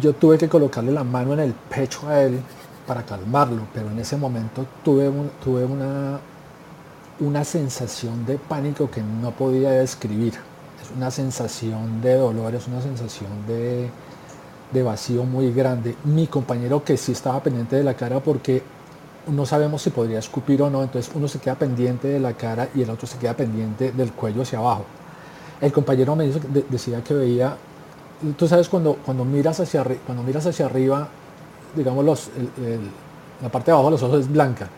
[0.00, 2.40] yo tuve que colocarle la mano en el pecho a él
[2.86, 5.10] para calmarlo, pero en ese momento tuve,
[5.42, 6.18] tuve una,
[7.20, 10.34] una sensación de pánico que no podía describir.
[10.82, 13.90] Es una sensación de dolor, es una sensación de,
[14.72, 15.94] de vacío muy grande.
[16.04, 18.62] Mi compañero que sí estaba pendiente de la cara porque
[19.26, 22.68] no sabemos si podría escupir o no, entonces uno se queda pendiente de la cara
[22.74, 24.84] y el otro se queda pendiente del cuello hacia abajo.
[25.60, 26.26] El compañero me
[26.70, 27.56] decía que veía,
[28.36, 31.08] tú sabes cuando, cuando, miras hacia, cuando miras hacia arriba
[31.74, 32.30] digamos, los,
[33.42, 34.68] la parte de abajo de los ojos es blanca.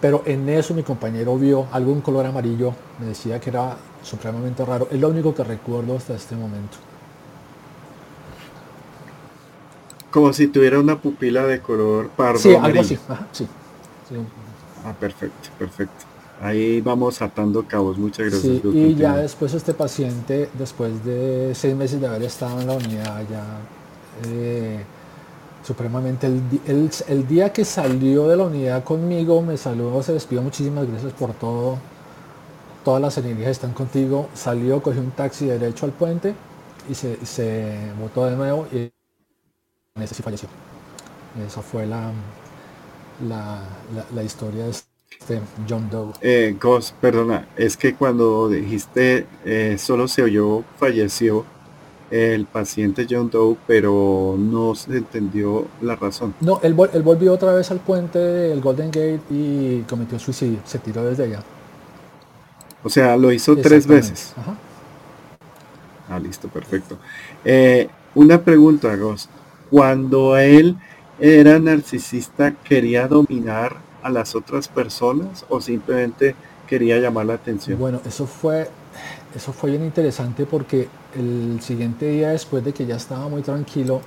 [0.00, 4.88] Pero en eso mi compañero vio algún color amarillo, me decía que era supremamente raro.
[4.90, 6.76] Es lo único que recuerdo hasta este momento.
[10.10, 12.38] Como si tuviera una pupila de color pardo.
[12.38, 12.98] Sí, algo así.
[13.32, 13.46] sí,
[14.84, 16.04] Ah, perfecto, perfecto.
[16.40, 17.98] Ahí vamos atando cabos.
[17.98, 18.64] Muchas gracias.
[18.64, 23.22] y ya después este paciente, después de seis meses de haber estado en la unidad,
[23.28, 23.44] ya
[24.26, 24.84] eh,
[25.66, 26.26] supremamente.
[26.26, 31.12] El, el, día que salió de la unidad conmigo, me saludó, se despidió, muchísimas gracias
[31.12, 31.78] por todo.
[32.84, 34.28] Todas las energías están contigo.
[34.34, 36.34] Salió, cogió un taxi derecho al puente
[36.88, 38.92] y se, se botó de nuevo y
[40.00, 40.48] ese sí falleció.
[41.46, 42.12] Esa fue la,
[43.28, 43.62] la,
[44.14, 46.12] la, historia de este John Doe.
[46.20, 46.56] Eh,
[47.00, 51.44] perdona, es que cuando dijiste eh, solo se oyó falleció,
[52.10, 56.34] el paciente John Doe, pero no se entendió la razón.
[56.40, 61.04] No, él, volvió otra vez al puente del Golden Gate y cometió suicidio, se tiró
[61.04, 61.42] desde allá.
[62.84, 64.32] O sea, lo hizo tres veces.
[66.08, 66.98] Ah, listo, perfecto.
[67.44, 69.28] Eh, una pregunta, Ghost.
[69.70, 70.76] Cuando él
[71.18, 76.36] era narcisista, ¿quería dominar a las otras personas o simplemente
[76.68, 77.78] quería llamar la atención?
[77.78, 78.70] Bueno, eso fue,
[79.36, 84.00] eso fue bien interesante porque el siguiente día después de que ya estaba muy tranquilo,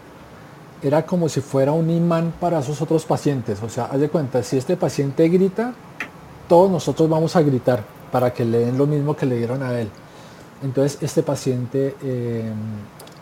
[0.81, 3.61] era como si fuera un imán para esos otros pacientes.
[3.61, 5.73] O sea, haz de cuenta, si este paciente grita,
[6.47, 9.79] todos nosotros vamos a gritar para que le den lo mismo que le dieron a
[9.79, 9.89] él.
[10.63, 12.51] Entonces este paciente eh,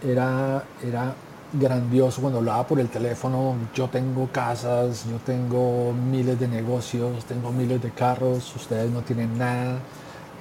[0.03, 1.13] era, era
[1.53, 3.55] grandioso cuando hablaba por el teléfono.
[3.75, 9.37] Yo tengo casas, yo tengo miles de negocios, tengo miles de carros, ustedes no tienen
[9.37, 9.79] nada.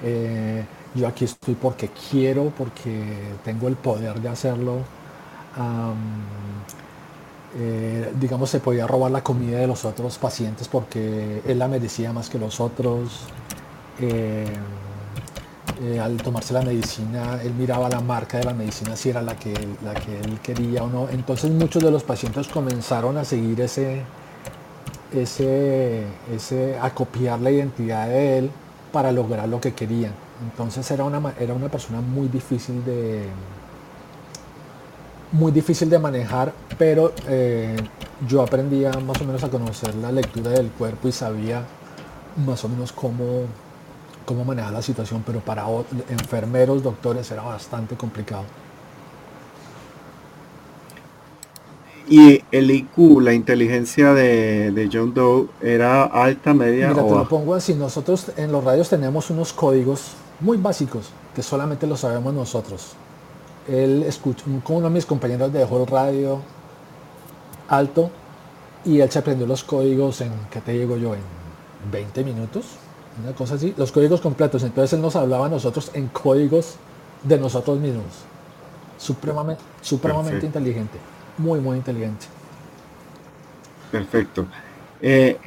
[0.03, 4.83] Eh, yo aquí estoy porque quiero, porque tengo el poder de hacerlo.
[7.55, 12.13] eh, digamos, se podía robar la comida de los otros pacientes porque él la merecía
[12.13, 13.21] más que los otros.
[15.79, 19.35] Eh, al tomarse la medicina, él miraba la marca de la medicina si era la
[19.37, 21.07] que, la que él quería o no.
[21.09, 24.07] Entonces muchos de los pacientes comenzaron a seguir ese,
[25.11, 28.51] ese, ese, a copiar la identidad de él
[28.91, 30.13] para lograr lo que querían.
[30.43, 33.27] Entonces era una, era una persona muy difícil de,
[35.31, 37.75] muy difícil de manejar, pero eh,
[38.27, 41.63] yo aprendía más o menos a conocer la lectura del cuerpo y sabía
[42.45, 43.43] más o menos cómo,
[44.25, 45.65] cómo manejar la situación, pero para
[46.09, 48.43] enfermeros, doctores era bastante complicado.
[52.09, 57.53] Y el IQ, la inteligencia de, John Doe, ¿era alta, media Mira, te lo pongo
[57.53, 57.73] así.
[57.73, 62.93] Nosotros en los radios tenemos unos códigos muy básicos que solamente lo sabemos nosotros.
[63.67, 66.39] Él escuchó, con uno de mis compañeros dejó el radio
[67.67, 68.09] alto
[68.85, 71.13] y él se aprendió los códigos en, ¿qué te digo yo?
[71.13, 71.21] En
[71.91, 72.65] 20 minutos,
[73.21, 73.73] una cosa así.
[73.75, 74.63] Los códigos completos.
[74.63, 76.75] Entonces él nos hablaba a nosotros en códigos
[77.23, 78.05] de nosotros mismos.
[78.97, 80.97] Supremamente, supremamente inteligente
[81.37, 82.25] muy, muy inteligente.
[83.91, 84.45] Perfecto.
[85.01, 85.37] Eh,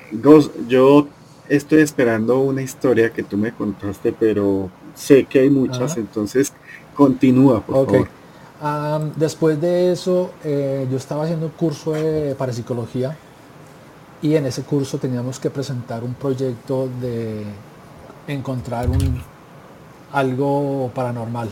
[0.68, 1.08] yo
[1.48, 6.52] estoy esperando una historia que tú me contaste, pero sé que hay muchas, entonces
[6.94, 8.08] continúa, por favor.
[9.16, 13.16] después de eso, eh, yo estaba haciendo un curso de parapsicología
[14.22, 17.44] y en ese curso teníamos que presentar un proyecto de
[18.26, 19.20] encontrar un,
[20.12, 21.48] algo paranormal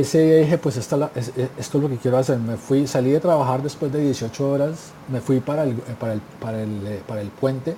[0.00, 2.38] ese eje, pues esto, es lo que quiero hacer.
[2.38, 6.62] Me fui, salí de trabajar después de 18 horas, me fui para el, el, para
[6.62, 7.76] el, eh, para el puente.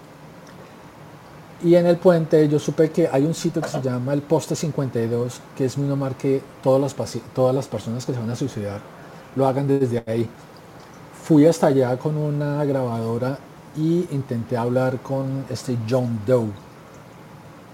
[1.63, 4.55] Y en el puente yo supe que hay un sitio que se llama el Poste
[4.55, 8.37] 52, que es muy normal que todas las, todas las personas que se van a
[8.37, 8.81] suicidar
[9.35, 10.29] lo hagan desde ahí.
[11.25, 13.39] Fui hasta allá con una grabadora
[13.77, 16.68] y intenté hablar con este John Doe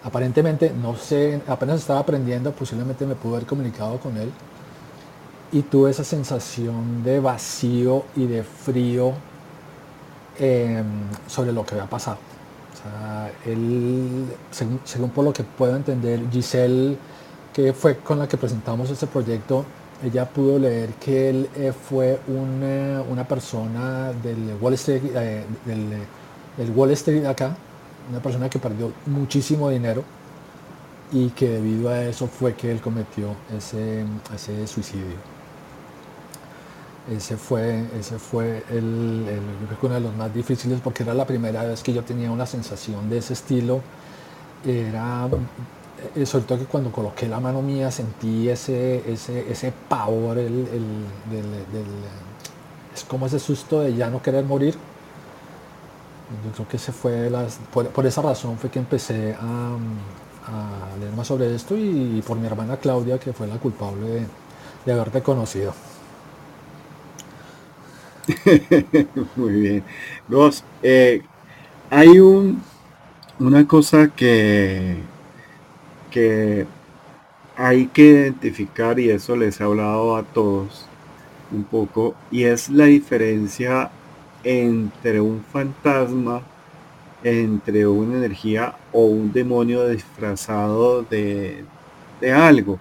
[0.05, 4.31] Aparentemente, no sé, apenas estaba aprendiendo, posiblemente me pude haber comunicado con él
[5.51, 9.15] y tuve esa sensación de vacío y de frío
[10.39, 10.85] em,
[11.27, 12.19] sobre lo que había pasado.
[12.85, 16.99] O él, según, por lo que puedo entender, Giselle,
[17.55, 19.65] que fue con la que presentamos este proyecto,
[20.03, 25.89] ella pudo leer que él eh, fue una, persona del Wall Street, eh, del,
[26.59, 27.57] del Wall Street acá,
[28.11, 30.05] una persona que perdió muchísimo dinero
[31.13, 35.35] y que debido a eso fue que él cometió ese, ese suicidio.
[37.11, 39.27] Ese fue, ese fue el,
[39.83, 43.11] uno de los más difíciles porque era la primera vez que yo tenía una sensación
[43.11, 43.83] de ese estilo.
[44.67, 45.29] Era,
[46.17, 50.67] eh, sobre todo que cuando coloqué la mano mía sentí ese, ese, ese pavor, el,
[52.95, 54.75] es como ese susto de ya no querer morir
[56.45, 59.77] yo creo que ese fue las, por, esa razón fue que empecé a,
[61.01, 64.27] leer más sobre esto y, por mi hermana Claudia, que fue la culpable
[64.85, 65.75] de, haberte conocido.
[69.37, 69.85] Muy bien.
[70.29, 71.23] Dos, eh,
[71.91, 72.63] hay un,
[73.39, 74.97] una cosa que,
[76.11, 76.67] que
[77.57, 80.87] hay que identificar y eso les he hablado a todos
[81.53, 83.91] un poco y es la diferencia
[84.45, 86.43] entre un fantasma,
[87.23, 91.65] entre una energía o un demonio disfrazado de,
[92.35, 92.79] algo.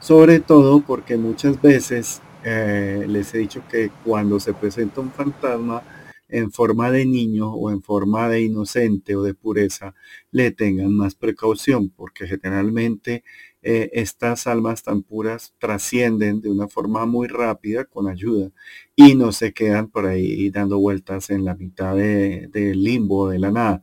[0.00, 5.82] Sobre todo porque muchas veces eh, les he dicho que cuando se presenta un fantasma
[6.28, 9.94] en forma de niño o en forma de inocente o de pureza,
[10.30, 13.24] le tengan más precaución porque generalmente
[13.64, 18.50] eh, estas almas tan puras trascienden de una forma muy rápida con ayuda
[18.96, 23.38] y no se quedan por ahí dando vueltas en la mitad del de limbo, de
[23.40, 23.82] la nada.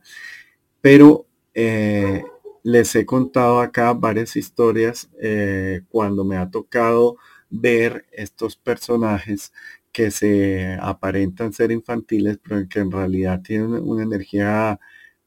[0.80, 2.24] Pero eh,
[2.62, 7.16] les he contado acá varias historias eh, cuando me ha tocado
[7.50, 9.52] ver estos personajes
[9.92, 14.80] que se aparentan ser infantiles, pero que en realidad tienen una energía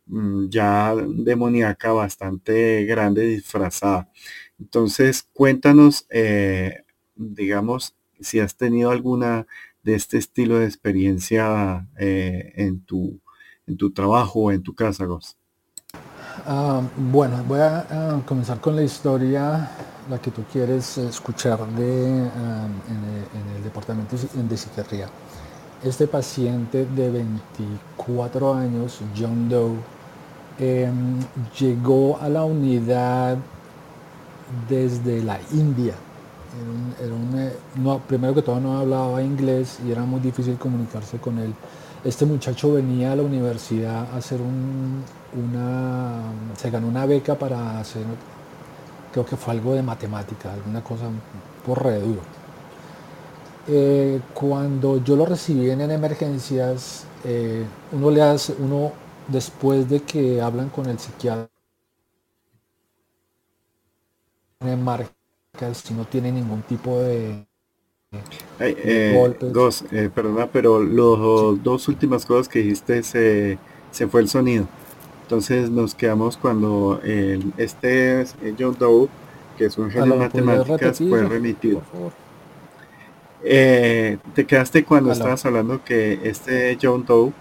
[0.07, 4.09] mm, ya demoníaca bastante grande disfrazada.
[4.59, 6.83] Entonces, cuéntanos, eh,
[7.15, 9.47] digamos, si has tenido alguna
[9.83, 13.19] de este estilo de experiencia eh, en, tu,
[13.67, 15.37] en tu trabajo o en tu casa, Gos.
[16.45, 19.69] Ah, bueno, voy a, comenzar con la historia,
[20.09, 25.07] la que tú quieres escuchar de, ah, en, el, departamento de psiquiatría.
[25.83, 29.75] Este paciente de 24 años, John Doe,
[30.57, 31.19] em,
[31.59, 33.37] llegó a la unidad
[34.69, 35.95] desde la India
[36.99, 41.57] Eh, no, primero que todo no hablaba inglés y era muy difícil comunicarse con él.
[42.03, 47.79] Este muchacho venía a la universidad a hacer un, una, se ganó una beca para
[47.79, 48.05] hacer,
[49.11, 51.05] creo que fue algo de matemática, alguna cosa
[51.63, 52.27] por re duro.
[53.67, 58.93] Eh, cuando yo lo recibí en, emergencias, eh, uno le hace, uno
[59.27, 61.49] después de que hablan con el psiquiatra,
[64.59, 65.11] marcas
[65.73, 67.45] si no tiene ningún tipo de
[68.59, 69.83] eh, dos,
[70.13, 73.57] perdona, pero los dos últimas cosas que dijiste se,
[73.91, 74.67] se fue el sonido.
[75.23, 77.01] Entonces nos quedamos cuando
[77.57, 78.25] este
[78.57, 79.09] John Doe,
[79.57, 81.81] que es un genio de matemáticas, fue remitido.
[83.47, 87.31] Eh, te quedaste cuando estabas hablando que este John Doe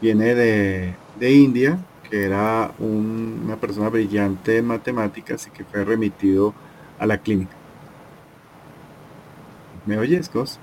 [0.00, 1.78] viene de, India,
[2.08, 6.54] que era una persona brillante en matemáticas y que fue remitido
[6.98, 7.56] a la clínica.
[9.84, 10.60] ¿Me oyes, Cos?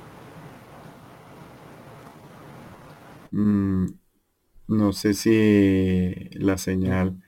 [3.31, 3.87] Mm,
[4.67, 7.21] no sé si la señal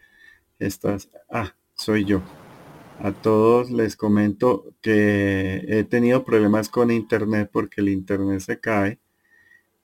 [0.59, 1.09] estás...
[1.29, 2.23] Ah, soy yo.
[2.97, 8.99] A todos les comento que he tenido problemas con internet porque el internet se cae.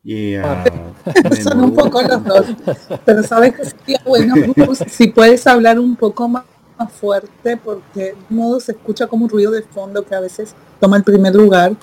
[0.03, 0.63] Y ah,
[1.43, 2.45] son un poco los dos.
[3.05, 4.35] Pero sabes que sería bueno
[4.87, 6.43] si puedes hablar un poco más,
[6.99, 10.97] fuerte porque de modo se escucha como un ruido de fondo que a veces toma
[10.97, 11.75] el primer lugar.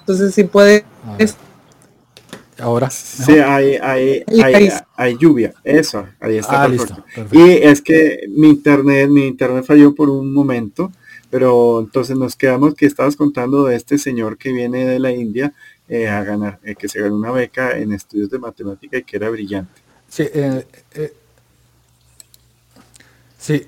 [0.00, 0.84] Entonces si puedes
[2.58, 2.88] Ahora.
[2.90, 4.24] Sí, hay, hay,
[4.96, 5.54] hay, lluvia.
[5.64, 6.64] Eso, ahí está.
[6.64, 6.70] Ah,
[7.32, 10.92] y es que mi internet, mi internet falló por un momento,
[11.30, 15.52] pero entonces nos quedamos que estabas contando de este señor que viene de la India
[15.88, 19.16] eh, a ganar, eh, que se ganó una beca en estudios de matemática y que
[19.16, 19.82] era brillante.
[20.08, 20.66] Sí, eh,
[23.38, 23.66] sí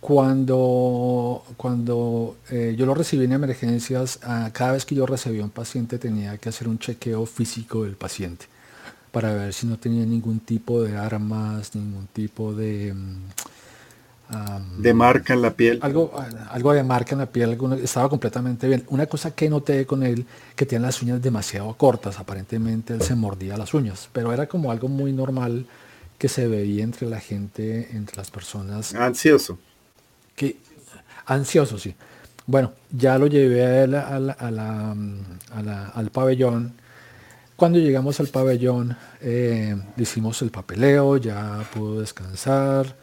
[0.00, 5.98] cuando, cuando yo lo recibí en emergencias, ah, cada vez que yo recibía un paciente
[5.98, 8.46] tenía que hacer un chequeo físico del paciente
[9.10, 12.94] para ver si no tenía ningún tipo de armas, ningún tipo de...
[14.78, 15.78] De marca en la piel.
[15.82, 16.12] Algo,
[16.50, 18.84] algo de marca en la piel, estaba completamente bien.
[18.88, 23.14] Una cosa que noté con él, que tiene las uñas demasiado cortas, aparentemente él se
[23.14, 25.66] mordía las uñas, pero era como algo muy normal
[26.18, 28.94] que se veía entre la gente, entre las personas.
[28.94, 29.58] Ansioso
[30.36, 30.58] que
[31.24, 31.94] ansioso, sí.
[32.46, 36.74] Bueno, ya lo llevé al pabellón.
[37.56, 42.94] Cuando llegamos al pabellón, eh, hicimos el papeleo, ya pudo descansar.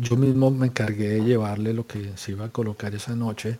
[0.00, 3.58] Yo mismo me encargué de llevarle lo que se iba a colocar esa noche.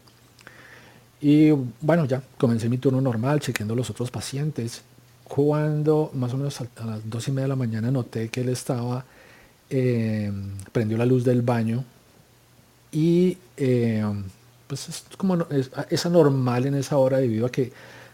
[1.21, 1.51] Y
[1.83, 4.83] bueno, ya comencé mi turno normal, chequeando los otros pacientes.
[5.25, 8.49] Cuando más o menos a, las dos y media de la mañana noté que él
[8.49, 9.05] estaba,
[9.69, 10.33] eh,
[10.73, 11.85] prendió la luz del baño
[12.91, 14.03] y eh,
[14.67, 17.73] pues es como es, anormal en esa hora debido a que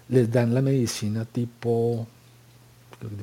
[0.08, 2.06] les dan la medicina tipo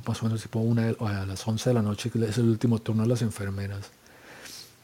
[0.07, 2.79] más o menos tipo una a las 11 de la noche que es el último
[2.79, 3.91] turno de las enfermeras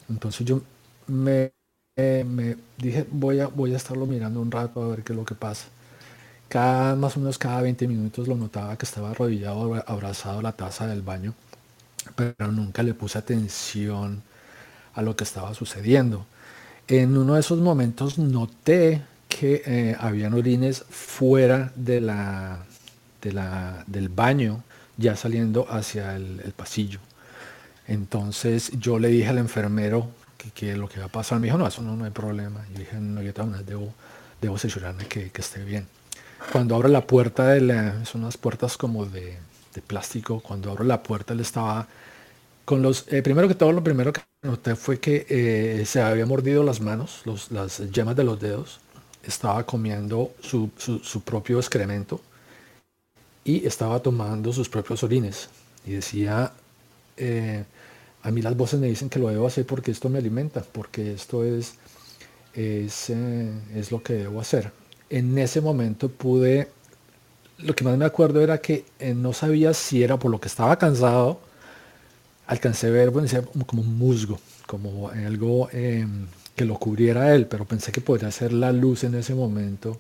[0.10, 0.62] entonces yo
[1.07, 1.51] me,
[1.97, 5.26] me dije voy a voy a estarlo mirando un rato a ver qué es lo
[5.26, 5.68] que pasa
[6.49, 10.53] cada más o menos cada 20 minutos lo notaba que estaba arrodillado abrazado a la
[10.53, 11.34] taza del baño
[12.16, 14.22] pero nunca le puse atención
[14.95, 16.26] a lo que estaba sucediendo
[16.88, 22.66] en uno de esos momentos noté que eh, habían orines fuera de la,
[23.88, 24.64] del baño,
[24.97, 26.99] ya saliendo hacia el, pasillo.
[27.90, 30.08] Entonces yo le dije al enfermero
[30.54, 31.40] que, lo que va a pasar.
[31.40, 32.66] Me dijo, no, eso no, no hay problema.
[32.72, 33.34] Yo dije, no, yo
[33.66, 33.94] debo,
[34.42, 35.88] debo asegurarme que, esté bien.
[36.52, 39.38] Cuando abro la puerta de la, son unas puertas como de,
[39.74, 41.88] de plástico, cuando abro la puerta él estaba
[42.70, 46.28] con los, eh, primero que todo, lo primero que noté fue que eh, se había
[46.28, 48.80] mordido las manos, las yemas de los dedos,
[49.24, 50.70] estaba comiendo su,
[51.26, 52.22] propio excremento
[53.44, 55.50] y estaba tomando sus propios orines.
[55.84, 56.52] Y decía,
[57.18, 57.64] eh,
[58.24, 61.13] a mí las voces me dicen que lo debo hacer porque esto me alimenta, porque
[61.13, 61.76] esto es,
[62.53, 64.72] es, es lo que debo hacer.
[65.09, 66.67] En ese momento pude,
[67.59, 70.78] lo que más me acuerdo era que no sabía si era por lo que estaba
[70.78, 71.39] cansado,
[72.47, 73.28] alcancé a ver, bueno,
[73.65, 78.51] como un musgo, como algo em, que lo cubriera él, pero pensé que podría ser
[78.53, 79.99] la luz en ese momento.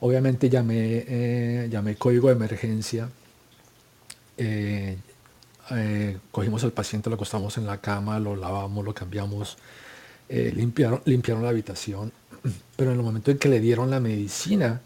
[0.00, 3.08] Obviamente llamé, eh, llamé código de emergencia,
[5.70, 5.74] eh,
[6.14, 9.56] eh, cogimos al paciente, lo acostamos en la cama, lo lavamos, lo cambiamos,
[10.28, 12.12] limpiaron, limpiaron la habitación,
[12.76, 14.80] pero en el momento en que le dieron la medicina,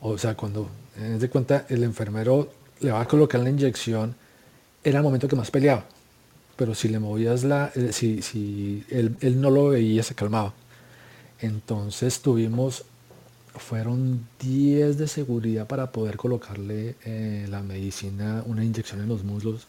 [0.00, 4.14] o sea, cuando, en de cuenta, el enfermero le va a colocar la inyección,
[4.82, 5.84] era el momento que más peleaba
[6.58, 10.52] pero si le movías la, eh, si, si él, no lo veía, se calmaba.
[11.40, 12.84] Entonces tuvimos
[13.54, 19.68] fueron 10 de seguridad para poder colocarle eh, la medicina, una inyección en los muslos.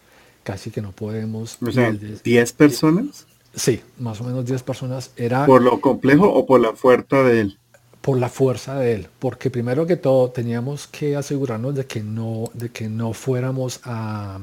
[0.50, 1.60] Casi que no podemos.
[1.62, 3.28] O sea, 10 personas.
[3.54, 5.12] Sí, más o menos 10 personas.
[5.16, 7.60] Era, ¿Por lo complejo o por la fuerza de él?
[8.02, 9.08] Por la fuerza de él.
[9.20, 14.40] Porque primero que todo teníamos que asegurarnos de que no, de que no fuéramos a,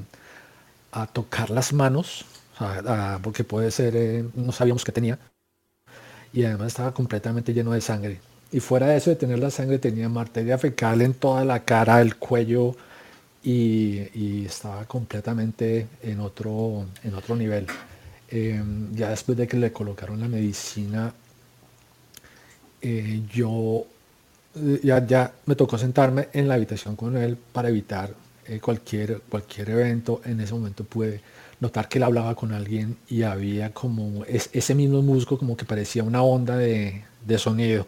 [0.92, 2.24] a tocar las manos,
[3.20, 5.18] porque puede ser, eh, no sabíamos qué tenía.
[6.32, 8.20] Y además estaba completamente lleno de sangre.
[8.52, 12.00] Y fuera de eso de tener la sangre, tenía arteria fecal en toda la cara,
[12.00, 12.76] el cuello,
[13.47, 17.66] y, estaba completamente en otro, en otro nivel.
[18.28, 21.12] Em, ya después de que le colocaron la medicina,
[22.82, 23.86] eh, yo
[24.57, 28.12] eh, ya, ya me tocó sentarme en la habitación con él para evitar
[28.47, 30.20] eh, cualquier, cualquier evento.
[30.24, 31.20] En ese momento pude
[31.61, 36.03] notar que él hablaba con alguien y había como ese mismo musgo como que parecía
[36.03, 37.86] una onda de, de sonido.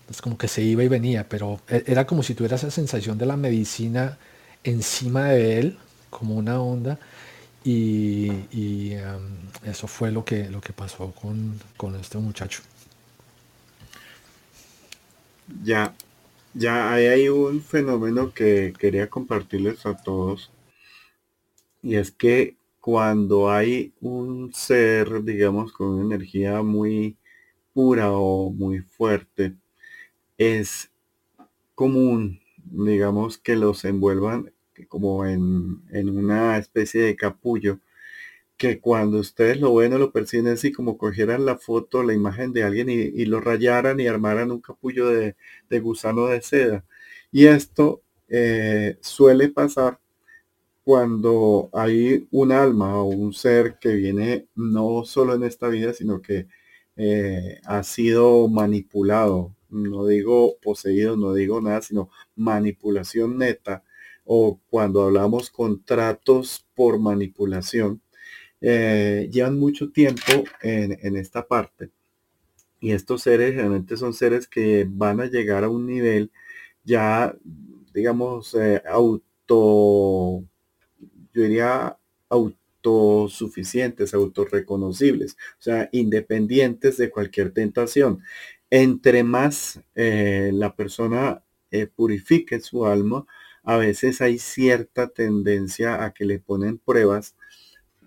[0.00, 3.16] Entonces como que se iba y venía, pero e, era como si tuviera esa sensación
[3.18, 4.18] de la medicina
[4.64, 5.78] encima de él,
[6.10, 6.98] como una onda.
[7.64, 8.92] Y,
[9.64, 12.62] eso fue lo que, lo que pasó con, con este muchacho.
[15.64, 15.94] Ya,
[16.54, 20.50] ya hay un fenómeno que quería compartirles a todos.
[21.82, 27.16] Y es que cuando hay un ser, digamos, con una energía muy
[27.72, 29.54] pura o muy fuerte,
[30.36, 30.90] es
[31.74, 32.41] común,
[32.72, 34.52] digamos, que los envuelvan
[34.88, 37.80] como en, una especie de capullo,
[38.56, 42.64] que cuando ustedes lo ven lo perciben así como cogieran la foto, la imagen de
[42.64, 45.36] alguien y, lo rayaran y armaran un capullo de,
[45.80, 46.84] gusano de seda.
[47.32, 49.98] Y esto eh, suele pasar
[50.84, 56.20] cuando hay un alma o un ser que viene no solo en esta vida, sino
[56.22, 56.48] que
[56.96, 63.84] eh, ha sido manipulado, no digo poseído, no digo nada, sino manipulación neta,
[64.24, 68.00] o cuando hablamos contratos por manipulación,
[68.60, 71.90] eh, llevan mucho tiempo en, esta parte.
[72.80, 76.30] Y estos seres realmente son seres que van a llegar a un nivel
[76.84, 77.34] ya,
[77.94, 80.44] digamos, eh, auto
[81.32, 81.96] yo diría
[82.28, 88.22] autosuficientes, autorreconocibles, o sea, independientes de cualquier tentación.
[88.74, 93.26] Entre más eh, la persona eh, purifique su alma,
[93.62, 97.36] a veces hay cierta tendencia a que le ponen pruebas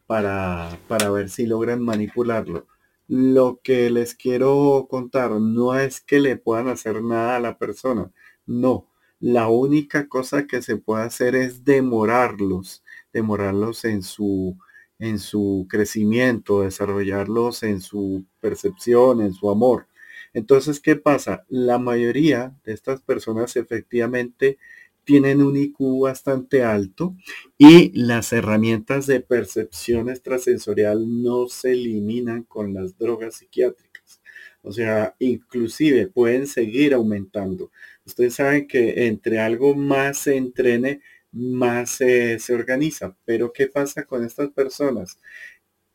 [0.07, 2.67] para, para ver si logran manipularlo.
[3.07, 8.11] Lo que les quiero contar no es que le puedan hacer nada a la persona,
[8.47, 8.87] no.
[9.19, 14.57] La única cosa que se puede hacer es demorarlos demorarlos en su,
[14.99, 19.87] en su crecimiento, desarrollarlos en su percepción, en su amor.
[20.35, 21.45] Entonces, ¿qué pasa?
[21.49, 24.59] La mayoría de estas personas efectivamente
[25.05, 27.15] tienen un IQ bastante alto
[27.57, 34.21] y las herramientas de percepción extrasensorial no se eliminan con las drogas psiquiátricas.
[34.61, 37.71] O sea, inclusive pueden seguir aumentando.
[38.05, 43.15] Ustedes saben que entre algo más se entrene, más se organiza.
[43.25, 45.17] Pero ¿qué pasa con estas personas?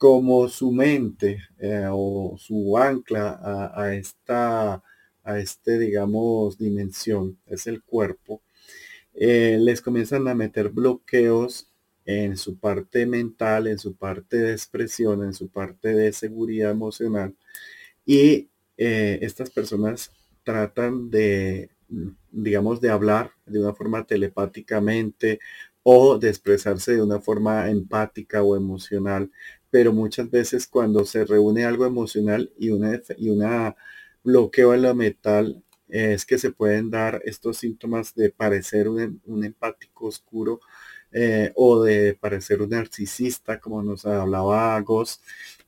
[0.01, 4.83] Como su mente eh, o su ancla a, esta,
[5.25, 8.41] a este, digamos, dimensión, es el cuerpo,
[9.15, 11.69] eh, les comienzan a meter bloqueos
[12.07, 17.37] en su parte mental, en su parte de expresión, en su parte de seguridad emocional.
[18.07, 20.13] Y eh, estas personas
[20.45, 21.71] tratan de
[22.31, 25.41] digamos, de hablar de una forma telepáticamente
[25.83, 29.31] o de expresarse de una forma empática o emocional.
[29.71, 33.77] Pero muchas veces cuando se reúne algo emocional y una, y una
[34.25, 40.07] bloqueo en la metal, es que se pueden dar estos síntomas de parecer un, empático
[40.07, 40.61] oscuro
[41.13, 45.21] eh, o de parecer un narcisista, como nos hablaba Agos,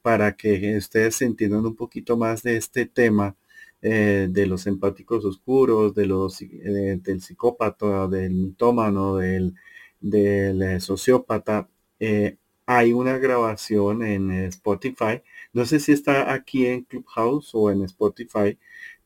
[0.02, 3.36] para que ustedes se entiendan un poquito más de este tema
[3.82, 9.54] eh, de los empáticos oscuros, de los, eh, del psicópata, del mitómano, del,
[10.00, 11.68] del sociópata.
[12.66, 15.22] Hay una grabación en Spotify.
[15.52, 18.58] No sé si está aquí en Clubhouse o en Spotify,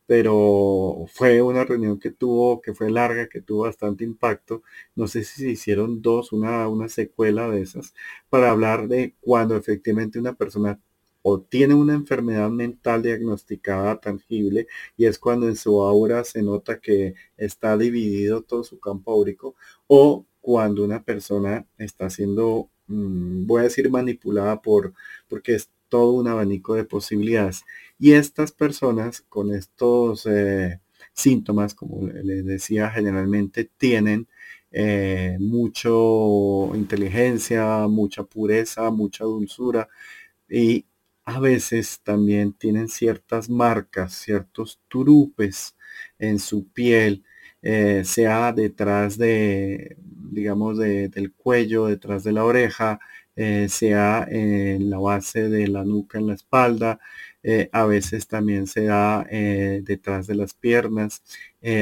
[0.05, 4.63] pero fue una reunión que tuvo, que fue larga, que tuvo bastante impacto.
[4.95, 7.93] No sé si se hicieron dos, una, una secuela de esas,
[8.29, 10.79] para hablar de cuando efectivamente una persona
[11.21, 16.79] o tiene una enfermedad mental diagnosticada tangible y es cuando en su aura se nota
[16.79, 19.55] que está dividido todo su campo áurico
[19.87, 24.93] o cuando una persona está siendo, voy a decir manipulada por,
[25.27, 27.63] porque es todo un abanico de posibilidades.
[27.99, 30.79] Y estas personas con estos eh,
[31.13, 34.27] síntomas, como les decía, generalmente tienen
[34.71, 39.87] eh, mucho inteligencia, mucha pureza, mucha dulzura
[40.49, 40.85] y
[41.25, 45.75] a veces también tienen ciertas marcas, ciertos turupes
[46.19, 47.23] en su piel,
[47.61, 52.99] eh, sea detrás de, digamos, del cuello, detrás de la oreja,
[53.35, 56.99] eh, sea en la base de la nuca, en la espalda,
[57.43, 61.21] eh, a veces también se da detrás de las piernas,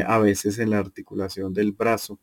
[0.07, 2.19] a veces en la articulación del brazo.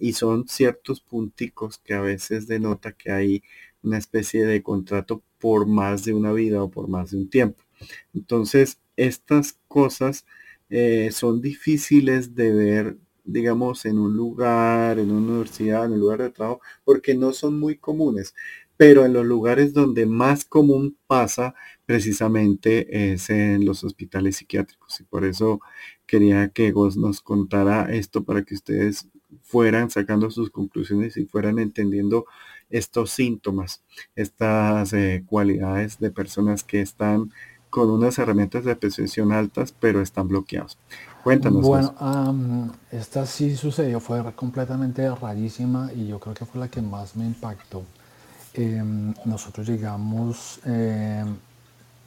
[0.00, 3.42] y son ciertos punticos que a veces denota que hay
[3.82, 7.62] una especie de contrato por más de una vida o por más de un tiempo.
[8.14, 10.24] Entonces, estas cosas
[10.70, 16.22] eh, son difíciles de ver, digamos, en un lugar, en una universidad, en un lugar
[16.22, 18.34] de trabajo, porque no son muy comunes.
[18.76, 21.54] Pero en los lugares donde más común pasa
[21.84, 25.00] precisamente es en los hospitales psiquiátricos.
[25.00, 25.60] Y por eso
[26.06, 29.08] quería que vos nos contara esto para que ustedes
[29.42, 32.26] fueran sacando sus conclusiones y fueran entendiendo
[32.70, 33.82] estos síntomas,
[34.14, 37.30] estas eh, cualidades de personas que están
[37.70, 40.78] con unas herramientas de percepción altas, pero están bloqueados.
[41.22, 41.62] Cuéntanos.
[41.62, 41.94] Bueno,
[42.90, 47.24] esta sí sucedió, fue completamente rarísima y yo creo que fue la que más me
[47.26, 47.82] impactó.
[48.54, 51.36] Em, nosotros llegamos, em,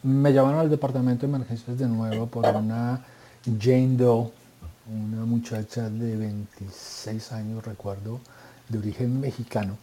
[0.03, 3.05] me llamaron al departamento de emergencias de nuevo por una
[3.45, 4.31] Jane Doe,
[4.87, 8.19] una muchacha de 26 años, recuerdo,
[8.69, 9.77] de origen mexicano,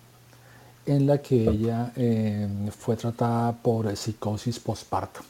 [0.84, 5.20] en la que ella em, fue tratada por psicosis postparto.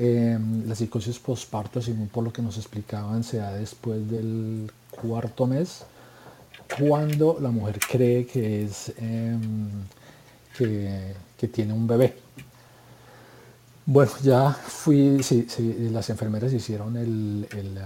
[0.00, 5.44] Em, la psicosis postparto, según por lo que nos explicaban, se da después del cuarto
[5.44, 5.84] mes,
[6.78, 9.68] cuando la mujer cree que es em,
[10.56, 11.14] que,
[11.48, 12.16] tiene un bebé.
[13.86, 15.46] Bueno, ya fui, sí,
[15.90, 17.78] las enfermeras hicieron el, el,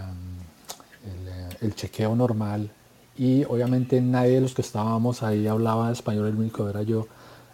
[1.63, 2.71] el, chequeo normal
[3.17, 7.07] y obviamente nadie de los que estábamos ahí hablaba español, el único era yo.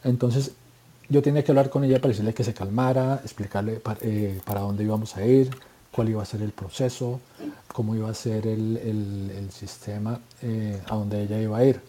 [0.02, 0.52] Entonces
[1.08, 4.84] yo tenía que hablar con ella para decirle que se calmara, explicarle eh, para, dónde
[4.84, 5.50] íbamos a ir,
[5.90, 7.20] cuál iba a ser el proceso,
[7.72, 11.80] cómo iba a ser el, sistema eh, a donde ella iba a ir.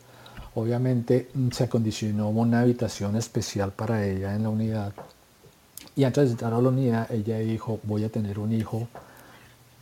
[0.56, 4.94] Obviamente mm, se acondicionó una habitación especial para ella en la unidad.
[5.96, 8.88] Y antes de entrar a la unidad, ella dijo, voy a tener un hijo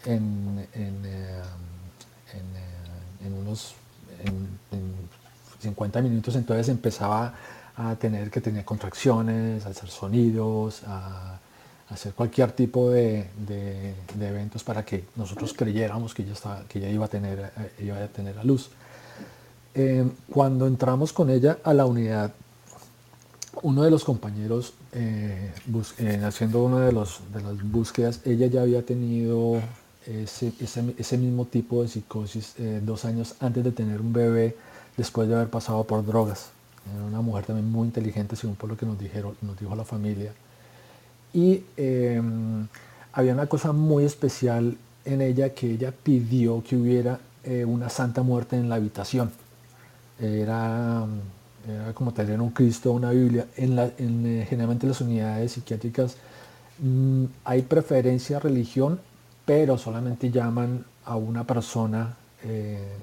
[0.05, 1.41] en, en, eh,
[3.23, 3.75] en unos
[5.59, 6.35] 50 minutos.
[6.35, 7.33] Entonces empezaba
[7.77, 11.39] a tener que tener contracciones, a hacer sonidos, a,
[11.89, 13.29] hacer cualquier tipo de,
[14.19, 18.07] eventos para que nosotros creyéramos que estaba, que ella iba, a tener, eh, iba a
[18.07, 18.69] tener la luz.
[19.73, 22.33] Eh, cuando entramos con ella a la unidad,
[23.61, 25.53] uno de los compañeros, eh,
[26.25, 29.61] haciendo una de, los, de las búsquedas, ella ya había tenido
[30.05, 30.51] ese,
[30.97, 34.55] ese mismo tipo de psicosis dos años antes de tener un bebé,
[34.97, 36.49] después de haber pasado por drogas.
[36.95, 39.83] Era una mujer también muy inteligente, según por lo que nos dijeron, nos dijo la
[39.83, 40.33] familia.
[41.33, 42.67] Y em,
[43.13, 48.23] había una cosa muy especial en ella que ella pidió que hubiera eh, una santa
[48.23, 49.31] muerte en la habitación.
[50.19, 51.05] Era,
[51.93, 53.47] como tener un Cristo, una Biblia.
[53.55, 56.17] En, la, en eh, generalmente las unidades psiquiátricas
[56.79, 58.99] mm, hay preferencia religión,
[59.45, 62.97] pero solamente llaman a una persona eh,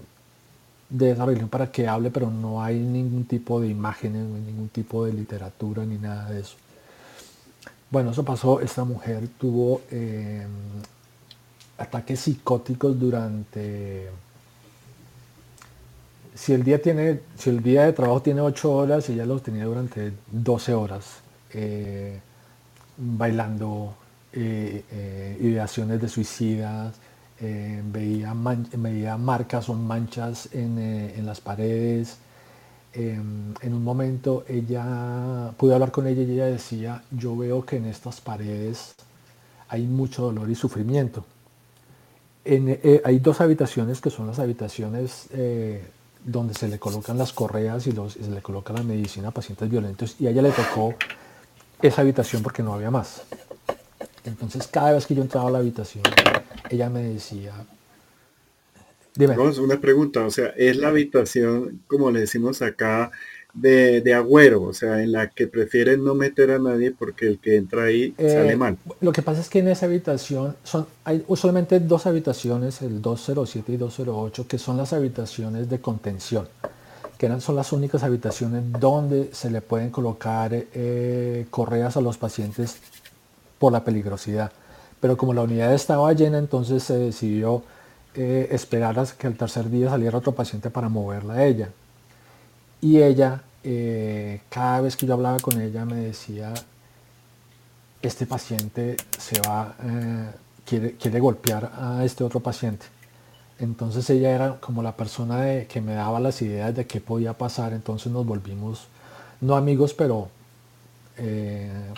[0.89, 5.05] de esa religión para que hable, pero no hay ningún tipo de imágenes, ningún tipo
[5.05, 6.57] de literatura, ni nada de eso.
[7.91, 10.49] Bueno, eso pasó, esta mujer tuvo em,
[11.78, 14.11] ataques psicóticos durante...
[16.35, 19.64] Si el, día tiene, si el día de trabajo tiene 8 horas, ella los tenía
[19.64, 21.05] durante 12 horas,
[21.53, 22.18] eh,
[22.97, 23.95] bailando,
[24.32, 26.97] eh, eh, ideaciones de suicidas,
[27.41, 28.32] eh, veía,
[28.76, 32.18] veía, marcas o manchas en, eh, las paredes.
[32.93, 37.76] Em, en un momento ella, pude hablar con ella y ella decía, yo veo que
[37.76, 38.95] en estas paredes
[39.68, 41.24] hay mucho dolor y sufrimiento.
[42.45, 45.28] Eh, hay dos habitaciones que son las habitaciones
[46.24, 49.68] donde se le colocan las correas y, los, se le coloca la medicina a pacientes
[49.68, 50.95] violentos y a ella le tocó
[51.82, 53.22] esa habitación porque no había más.
[54.24, 56.05] Entonces cada vez que yo entraba a la habitación,
[56.74, 57.52] ella me decía,
[59.14, 59.36] dime.
[59.38, 63.10] una pregunta, o sea, es la habitación, como le decimos acá,
[63.54, 67.56] de, agüero, o sea, en la que prefieren no meter a nadie porque el que
[67.56, 68.76] entra ahí sale eh, mal.
[69.00, 73.72] Lo que pasa es que en esa habitación son, hay solamente dos habitaciones, el 207
[73.72, 76.48] y 208, que son las habitaciones de contención,
[77.16, 82.18] que eran, son las únicas habitaciones donde se le pueden colocar eh, correas a los
[82.18, 82.78] pacientes
[83.60, 84.50] por la peligrosidad
[85.05, 87.62] pero como la unidad estaba llena, entonces se decidió
[88.14, 91.68] eh, esperar a que el tercer día saliera otro paciente para moverla a ella.
[92.80, 96.55] Y ella, eh, cada vez que yo hablaba con ella, me decía,
[98.00, 100.30] este paciente se va, eh,
[100.64, 102.86] quiere, quiere golpear a este otro paciente.
[103.59, 107.74] Entonces ella era como la persona que me daba las ideas de qué podía pasar,
[107.74, 108.86] entonces nos volvimos,
[109.42, 110.30] no amigos, pero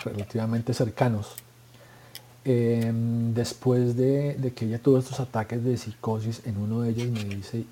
[0.03, 1.46] relativamente cercanos.
[2.49, 7.25] Em, después de, que ella tuvo estos ataques de psicosis, en uno de ellos me
[7.25, 7.65] dice,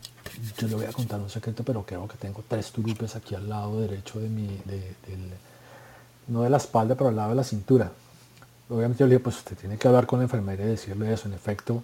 [0.57, 3.47] yo le voy a contar un secreto, pero creo que tengo tres turupes aquí al
[3.47, 4.49] lado derecho de mi,
[6.27, 7.89] no de la espalda, pero al lado de la cintura.
[8.69, 11.29] Obviamente yo le dije, pues usted tiene que hablar con la enfermera y decirle eso.
[11.29, 11.81] En efecto,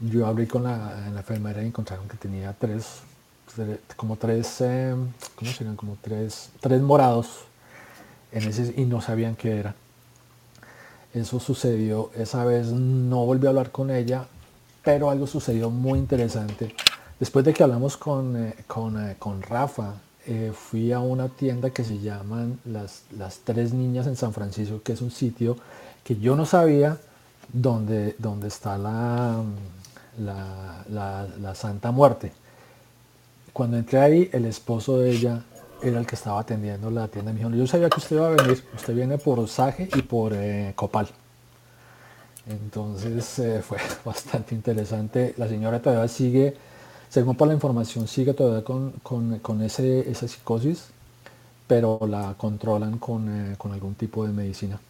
[0.00, 2.98] yo abrí con la, enfermera y encontraron que tenía tres,
[3.94, 5.76] como tres, em, ¿cómo serían?
[5.76, 7.44] Como tres, tres morados
[8.32, 9.76] en ese, y no sabían qué era.
[11.14, 14.26] Eso sucedió, esa vez no volví a hablar con ella,
[14.82, 16.74] pero algo sucedió muy interesante.
[17.20, 19.94] Después de que hablamos con, eh, eh, con, Rafa,
[20.26, 24.80] eh, fui a una tienda que se llaman las, las Tres Niñas en San Francisco,
[24.82, 25.56] que es un sitio
[26.02, 26.98] que yo no sabía
[27.52, 29.44] dónde, dónde está la,
[30.18, 32.32] la Santa Muerte.
[33.52, 35.44] Cuando entré ahí, el esposo de ella
[35.82, 37.32] era el que estaba atendiendo la tienda.
[37.32, 40.32] Me dijo, yo sabía que usted iba a venir, usted viene por Saje y por
[40.34, 41.08] eh, Copal.
[42.46, 45.34] Entonces eh, fue bastante interesante.
[45.36, 46.56] La señora todavía sigue,
[47.08, 50.88] según por la información, sigue todavía con, ese, esa psicosis,
[51.66, 54.80] pero la controlan con, eh, con algún tipo de medicina.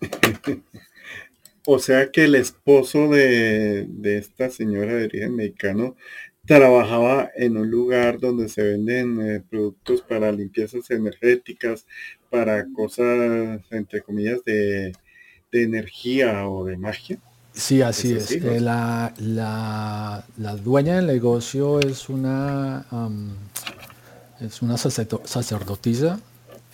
[1.66, 5.96] O sea que el esposo de, esta señora de origen mexicano
[6.46, 11.86] trabajaba en un lugar donde se venden eh, productos para limpiezas energéticas,
[12.30, 14.92] para cosas, entre comillas, de,
[15.52, 17.18] energía o de magia.
[17.52, 18.30] Sí, así es.
[18.30, 20.24] Eh, la,
[20.64, 22.86] dueña del negocio es una,
[24.40, 26.20] es una sacerdotisa.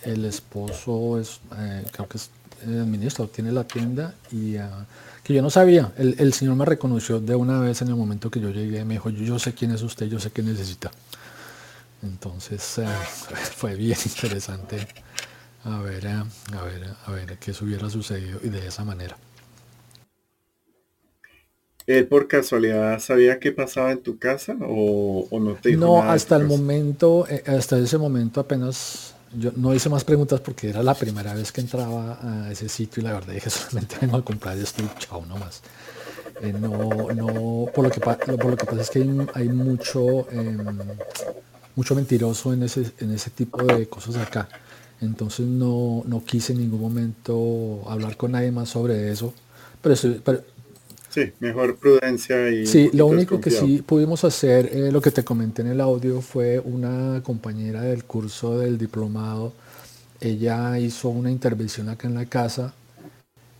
[0.03, 2.29] El esposo es, eh, creo que es
[2.63, 4.85] el ministro tiene la tienda y ah,
[5.23, 5.91] que yo no sabía.
[5.97, 8.85] El, señor me reconoció de una vez en el momento que yo llegué.
[8.85, 10.91] Me dijo, yo, sé quién es usted, yo sé qué necesita.
[12.01, 12.85] Entonces eh,
[13.55, 14.87] fue bien interesante
[15.65, 19.17] a ver, eh, a ver, a ver qué hubiera sucedido y de esa manera.
[21.85, 26.35] ¿Él por casualidad sabía qué pasaba en tu casa o, no te dijo No, hasta
[26.35, 30.93] el momento, eh, hasta ese momento apenas yo no hice más preguntas porque era la
[30.93, 34.57] primera vez que entraba a ese sitio y la verdad dije solamente vengo a comprar
[34.57, 35.61] esto y chao nomás.
[36.41, 38.99] Eh, no, no, por lo que por lo que pasa es que
[39.33, 40.77] hay, mucho em,
[41.75, 44.47] mucho mentiroso en ese, en ese tipo de cosas acá.
[45.01, 49.33] Entonces no, no quise en ningún momento hablar con nadie más sobre eso.
[49.81, 49.95] Pero
[51.09, 52.67] Sí, mejor prudencia y...
[52.67, 56.21] Sí, lo único que sí pudimos hacer, eh, lo que te comenté en el audio,
[56.21, 59.53] fue una compañera del curso del diplomado.
[60.19, 62.73] Ella hizo una intervención acá en la casa,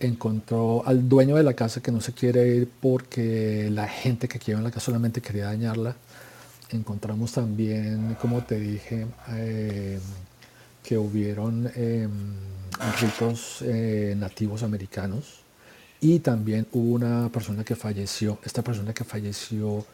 [0.00, 4.38] encontró al dueño de la casa que no se quiere ir porque la gente que
[4.38, 5.96] quedó en la casa solamente quería dañarla.
[6.70, 9.98] Encontramos también, como te dije, eh,
[10.82, 12.10] que hubieron em,
[13.00, 15.47] ritos eh, nativos americanos
[16.00, 18.38] y también hubo una persona que falleció.
[18.44, 19.84] Esta persona que falleció,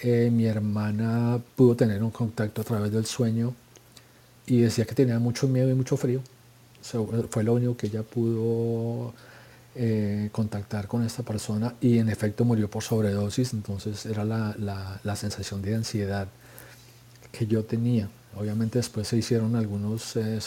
[0.00, 3.54] eh, mi hermana pudo tener un contacto a través del sueño
[4.46, 6.20] y decía que tenía mucho miedo y mucho frío.
[7.30, 9.14] fue lo único que ella pudo
[9.74, 13.52] eh, contactar con esta persona y en efecto murió por sobredosis.
[13.52, 14.56] Entonces era la,
[15.04, 16.28] la, sensación de ansiedad
[17.30, 18.08] que yo tenía.
[18.36, 20.40] Obviamente después se hicieron algunos eh,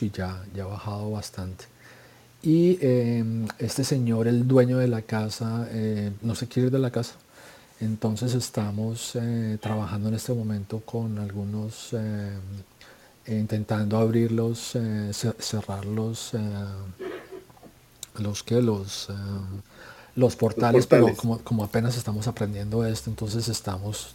[0.00, 1.66] y ya, ya ha bajado bastante.
[2.44, 6.78] Y em, este señor, el dueño de la casa, eh, no se quiere ir de
[6.78, 7.14] la casa.
[7.80, 12.38] Entonces estamos eh, trabajando en este momento con algunos, em,
[13.26, 16.32] intentando abrirlos, eh, cerrarlos,
[18.18, 19.08] los que los,
[20.14, 24.14] los portales, pero como, como apenas estamos aprendiendo esto, entonces estamos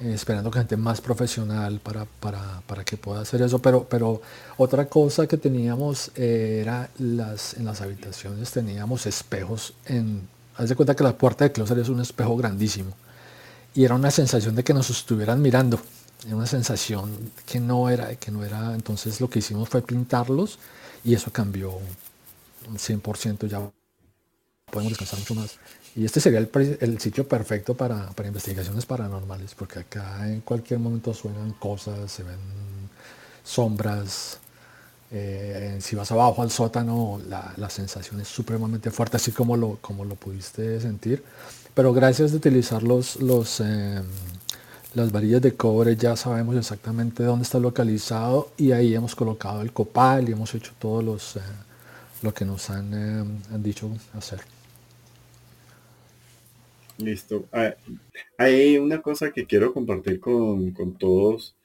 [0.00, 3.58] eh, esperando que gente más profesional para, para, que pueda hacer eso.
[3.60, 4.22] Pero, pero
[4.56, 10.28] otra cosa que teníamos era las, en las habitaciones teníamos espejos en...
[10.56, 12.92] Haz de cuenta que la puerta de closet es un espejo grandísimo.
[13.74, 15.80] Y era una sensación de que nos estuvieran mirando.
[16.26, 18.74] Era una sensación que no era, que no era.
[18.74, 20.58] Entonces lo que hicimos fue pintarlos
[21.04, 21.72] y eso cambió
[22.68, 23.46] un 100%.
[23.46, 23.70] Ya
[24.70, 25.58] podemos descansar mucho más.
[25.94, 31.52] Y este sería el, sitio perfecto para, investigaciones paranormales, porque acá en cualquier momento suenan
[31.52, 32.38] cosas, se ven
[33.44, 34.38] sombras,
[35.14, 40.04] Eh, si vas abajo al sótano, la, sensación es supremamente fuerte, así como lo, como
[40.06, 41.22] lo pudiste sentir.
[41.74, 44.04] Pero gracias de utilizar los, los, em,
[44.94, 49.72] las varillas de cobre, ya sabemos exactamente dónde está localizado y ahí hemos colocado el
[49.72, 51.40] copal y hemos hecho todos los, eh,
[52.22, 54.40] lo que nos han, em, han dicho hacer.
[57.02, 57.48] Listo.
[57.52, 57.74] Ah,
[58.38, 61.56] hay una cosa que quiero compartir con, todos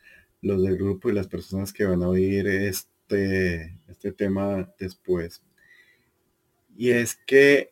[0.42, 5.44] los del grupo y las personas que van a oír este, este tema después.
[6.76, 7.72] Y es que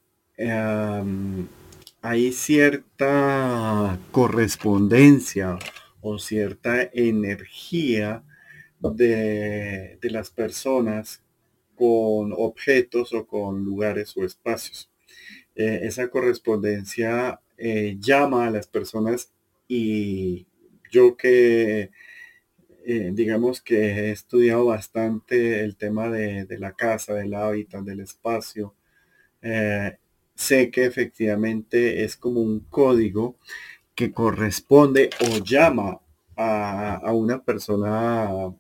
[2.02, 5.58] hay cierta correspondencia
[6.02, 8.24] o cierta energía
[8.80, 11.24] de, de las personas
[11.76, 14.92] con objetos o con lugares o espacios.
[15.56, 19.32] Eh, esa correspondencia eh, llama a las personas
[19.68, 20.48] y
[20.92, 21.92] yo que
[22.86, 28.76] eh, digamos que he estudiado bastante el tema de, la casa, del hábitat, del espacio,
[30.36, 33.38] sé que efectivamente es como un código
[33.96, 36.02] que corresponde o llama
[36.36, 38.54] a, a una persona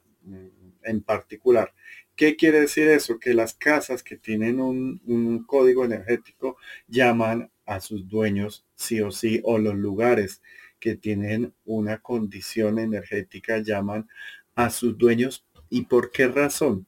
[0.83, 1.73] en particular.
[2.15, 3.19] ¿Qué quiere decir eso?
[3.19, 9.41] Que las casas que tienen un, código energético llaman a sus dueños sí o sí,
[9.43, 10.41] o los lugares
[10.79, 14.07] que tienen una condición energética llaman
[14.55, 15.45] a sus dueños.
[15.69, 16.85] ¿Y por qué razón?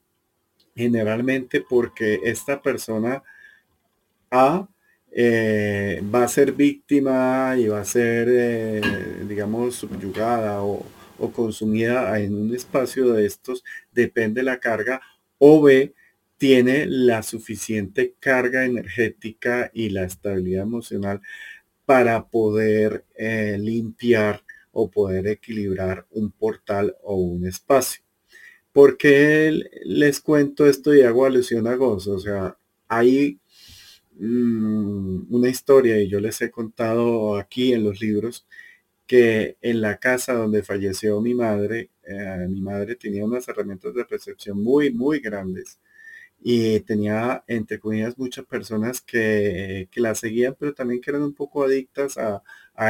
[0.76, 3.22] Generalmente porque esta persona
[4.30, 4.68] A
[5.10, 8.80] eh, va a ser víctima y va a ser, eh,
[9.26, 10.84] digamos, subyugada o,
[11.18, 15.00] o consumida en un espacio de estos, depende la carga
[15.38, 15.94] o B,
[16.36, 21.20] tiene la suficiente carga energética y la estabilidad emocional
[21.88, 28.02] para poder eh, limpiar o poder equilibrar un portal o un espacio.
[28.72, 32.12] ¿Por qué les cuento esto y hago alusión a gozo?
[32.16, 32.58] O sea,
[32.88, 33.40] hay
[34.18, 38.46] mm, una historia y yo les he contado aquí en los libros
[39.06, 44.04] que en la casa donde falleció mi madre, eh, mi madre tenía unas herramientas de
[44.04, 45.80] percepción muy, muy grandes
[46.40, 51.64] y tenía, entre comillas, muchas personas que, la seguían, pero también que eran un poco
[51.64, 52.42] adictas a,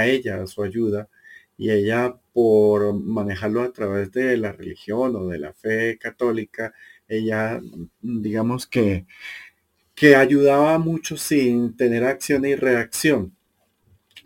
[0.07, 1.09] ella, a su ayuda.
[1.57, 6.73] Y ella, por manejarlo a través de la religión o de la fe católica,
[7.09, 7.61] ella,
[8.01, 9.07] digamos que,
[9.95, 13.35] que ayudaba mucho sin tener acción y reacción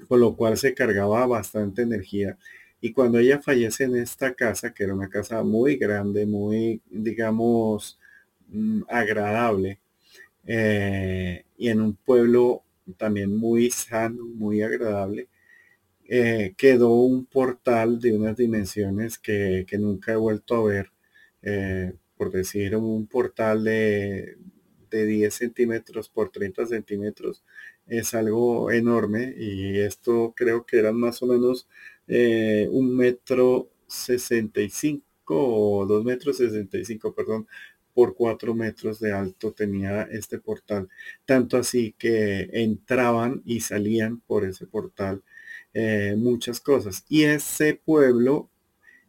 [0.08, 2.38] con lo cual se cargaba bastante energía.
[2.80, 7.98] Y cuando ella fallece en esta casa, que era una casa muy grande, muy, digamos,
[8.88, 9.80] agradable,
[10.46, 12.64] eh, y en un pueblo
[12.96, 15.28] también muy sano, muy agradable,
[16.08, 20.92] eh, quedó un portal de unas dimensiones que, nunca he vuelto a ver,
[21.42, 24.36] eh, por decir un portal de,
[24.90, 27.44] de 10 centímetros por 30 centímetros.
[27.86, 31.68] Es algo enorme y esto creo que eran más o menos
[32.70, 37.46] un metro 65 o dos metros 65, perdón,
[37.94, 40.88] por cuatro metros de alto tenía este portal.
[41.24, 45.22] Tanto así que entraban y salían por ese portal
[45.74, 47.04] eh, muchas cosas.
[47.08, 48.50] Y ese pueblo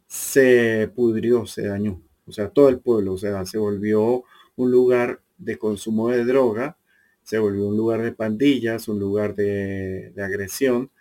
[0.08, 2.02] se pudrió, se dañó.
[2.26, 4.24] O sea, todo el pueblo, o sea, se volvió
[4.56, 6.78] un lugar de consumo de droga,
[7.24, 10.92] se volvió un lugar de pandillas, un lugar de, agresión.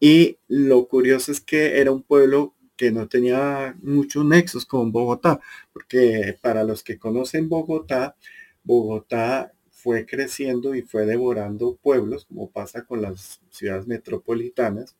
[0.00, 5.40] Y lo curioso es que era un pueblo que no tenía muchos nexos con Bogotá,
[5.72, 8.16] porque para los que conocen Bogotá,
[8.64, 14.96] Bogotá fue creciendo y fue devorando pueblos, como pasa con las ciudades metropolitanas,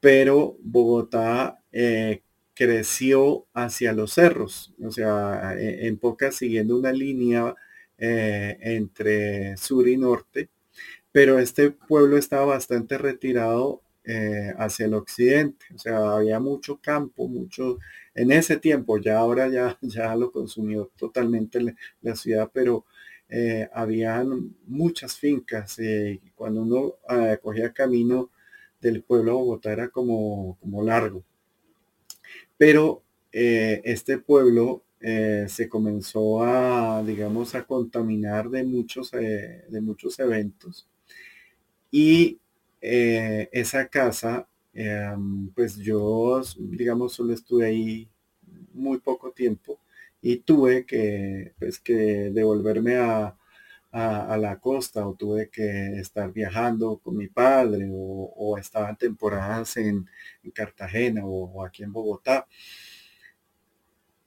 [0.00, 2.22] pero Bogotá eh,
[2.54, 7.54] creció hacia los cerros, o sea, e, en pocas siguiendo una línea
[7.98, 10.50] eh, entre sur y norte,
[11.12, 17.28] pero este pueblo estaba bastante retirado eh, hacia el occidente, o sea, había mucho campo,
[17.28, 17.78] mucho,
[18.14, 21.60] en ese tiempo, ya ahora ya, ya lo consumió totalmente
[22.02, 22.84] la, ciudad, pero
[23.28, 26.94] eh, habían muchas fincas, y cuando uno
[27.42, 28.30] cogía camino
[28.80, 31.24] del pueblo a Bogotá era como, como largo.
[32.56, 33.02] Pero
[33.32, 40.88] este pueblo eh, se comenzó a, digamos, a contaminar de muchos, eh, de muchos eventos.
[41.90, 42.40] Y
[42.80, 44.48] eh, esa casa,
[45.54, 48.10] pues yo, digamos, solo estuve ahí
[48.74, 49.80] muy poco tiempo
[50.20, 51.94] y tuve que, pues, que
[52.32, 53.36] devolverme a,
[53.92, 60.06] la costa o tuve que estar viajando con mi padre o, estaba en temporadas en,
[60.54, 62.46] Cartagena o, o, aquí en Bogotá.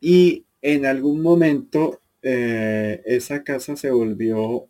[0.02, 4.68] Y en algún momento esa casa se volvió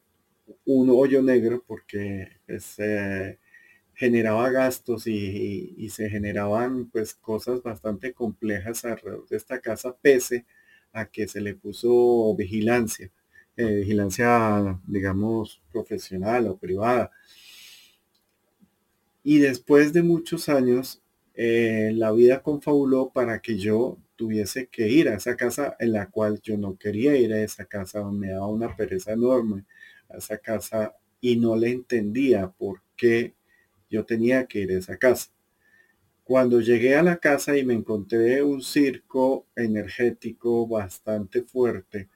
[0.65, 2.77] un hoyo negro porque pues,
[3.99, 10.45] generaba gastos y, se generaban pues cosas bastante complejas alrededor de esta casa pese
[10.93, 13.11] a que se le puso vigilancia,
[13.57, 17.11] eh, vigilancia digamos profesional o privada.
[19.21, 21.01] Y después de muchos años,
[21.33, 26.09] eh, la vida confabuló para que yo tuviese que ir a esa casa en la
[26.09, 29.65] cual yo no quería ir a esa casa, me daba una pereza enorme
[30.09, 33.33] a esa casa y no le entendía por qué
[33.89, 35.31] yo tenía que ir a esa casa.
[36.23, 42.09] Cuando llegué a la casa y me encontré un circo energético bastante fuerte,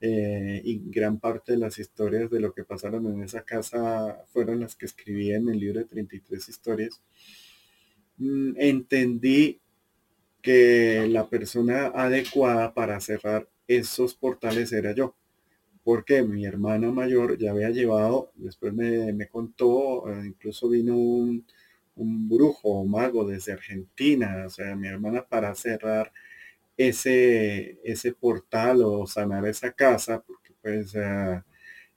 [0.00, 4.60] eh, y gran parte de las historias de lo que pasaron en esa casa fueron
[4.60, 7.00] las que escribí en el libro de 33 historias,
[8.18, 9.60] mm, entendí
[10.42, 15.16] que la persona adecuada para cerrar esos portales era yo
[15.86, 21.46] porque mi hermana mayor ya había llevado, después me, contó, eh, incluso vino un,
[22.28, 26.12] brujo o mago desde Argentina, o sea, mi hermana para cerrar
[26.76, 31.42] ese, ese portal o sanar esa casa, porque pues eh,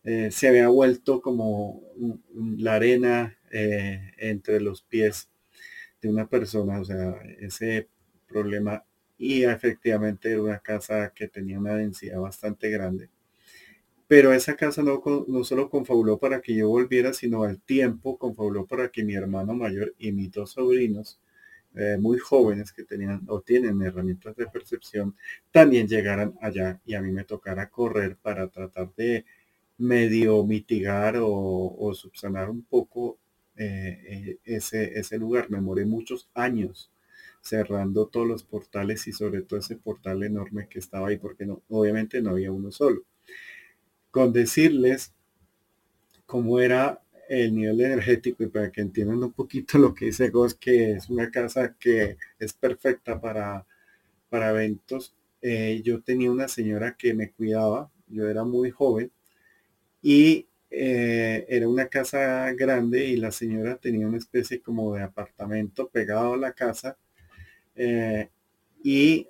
[0.04, 1.82] eh, se había vuelto como
[2.58, 5.30] la arena entre los pies
[6.02, 7.90] de una persona, o sea, ese
[8.28, 8.86] problema
[9.18, 13.10] y efectivamente era una casa que tenía una densidad bastante grande
[14.10, 15.04] pero esa casa no,
[15.44, 19.94] solo confabuló para que yo volviera, sino al tiempo confabuló para que mi hermano mayor
[20.00, 21.20] y mis dos sobrinos,
[21.76, 25.16] eh, muy jóvenes que tenían o tienen herramientas de percepción,
[25.52, 29.26] también llegaran allá y a mí me tocara correr para tratar de
[29.78, 33.20] medio mitigar o, subsanar un poco
[33.58, 34.60] eh, eh,
[34.96, 35.52] ese, lugar.
[35.52, 36.92] Me moré muchos años
[37.42, 42.22] cerrando todos los portales y sobre todo ese portal enorme que estaba ahí, porque obviamente
[42.24, 43.06] no había uno solo
[44.12, 45.14] con decirles
[46.26, 50.56] cómo era el nivel energético y para que entiendan un poquito lo que dice Gos,
[50.56, 53.66] que es una casa que es perfecta para,
[54.30, 55.16] para eventos.
[55.42, 59.12] Eh, yo tenía una señora que me cuidaba, yo era muy joven
[60.02, 65.90] y eh, era una casa grande y la señora tenía una especie como de apartamento
[65.90, 66.98] pegado a la casa.
[67.76, 68.30] Eh,
[68.84, 69.28] y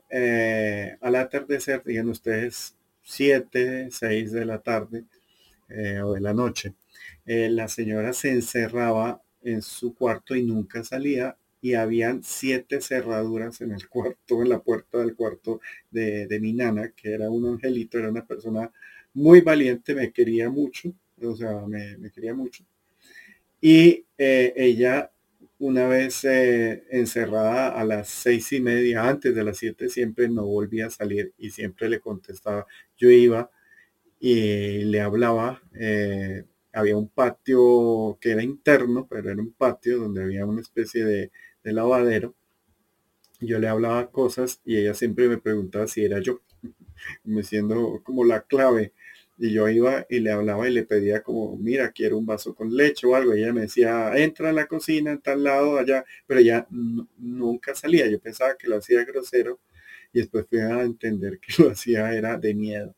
[1.02, 2.76] al atardecer, digan ustedes,
[3.10, 5.06] 7, 6 de la tarde
[5.68, 6.76] eh, o de la noche,
[7.26, 13.62] eh, la señora se encerraba en su cuarto y nunca salía y habían siete cerraduras
[13.62, 17.98] en el cuarto, en la puerta del cuarto de, mi nana, que era un angelito,
[17.98, 18.72] era una persona
[19.16, 22.64] muy valiente, me quería mucho, o sea, me, quería mucho.
[23.60, 25.12] Y eh, ella
[25.60, 30.46] una vez eh, encerrada a las seis y media, antes de las siete, siempre no
[30.46, 32.66] volvía a salir y siempre le contestaba.
[32.98, 33.52] Yo iba
[34.20, 35.62] y le hablaba.
[35.80, 41.06] Eh, había un patio que era interno, pero era un patio donde había una especie
[41.06, 41.32] de,
[41.64, 42.36] de lavadero.
[43.42, 46.42] Yo le hablaba cosas y ella siempre me preguntaba si era yo,
[47.24, 48.94] me siendo como la clave
[49.40, 52.76] y yo iba y le hablaba y le pedía como, mira, quiero un vaso con
[52.76, 53.34] leche o algo.
[53.34, 56.04] Ella me decía, entra a la cocina, en tal lado, allá.
[56.28, 56.68] Pero ella
[57.18, 58.08] nunca salía.
[58.08, 59.60] Yo pensaba que lo hacía grosero
[60.12, 62.96] y después fui a entender que lo hacía era de miedo.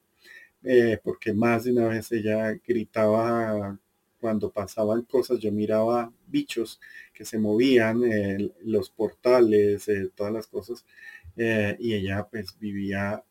[0.63, 3.79] Eh, porque más de una vez ella gritaba
[4.19, 6.79] cuando pasaban cosas, yo miraba bichos
[7.13, 10.85] que se movían, eh, los portales, eh, todas las cosas,
[11.35, 13.23] y ella pues vivía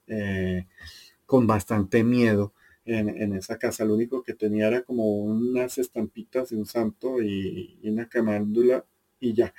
[1.27, 2.53] con bastante miedo
[2.99, 3.85] en, esa casa.
[3.85, 8.85] Lo único que tenía era como unas estampitas de un santo y, una camándula
[9.21, 9.55] y ya.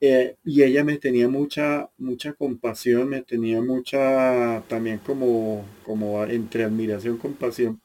[0.00, 6.64] Eh, y ella me tenía mucha, mucha compasión, me tenía mucha también como, como entre
[6.64, 7.80] admiración, compasión,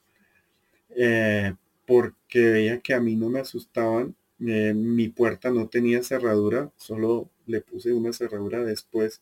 [0.96, 1.54] eh,
[1.86, 4.16] porque veía que a mí no me asustaban.
[4.46, 9.22] Eh, mi puerta no tenía cerradura, solo le puse una cerradura después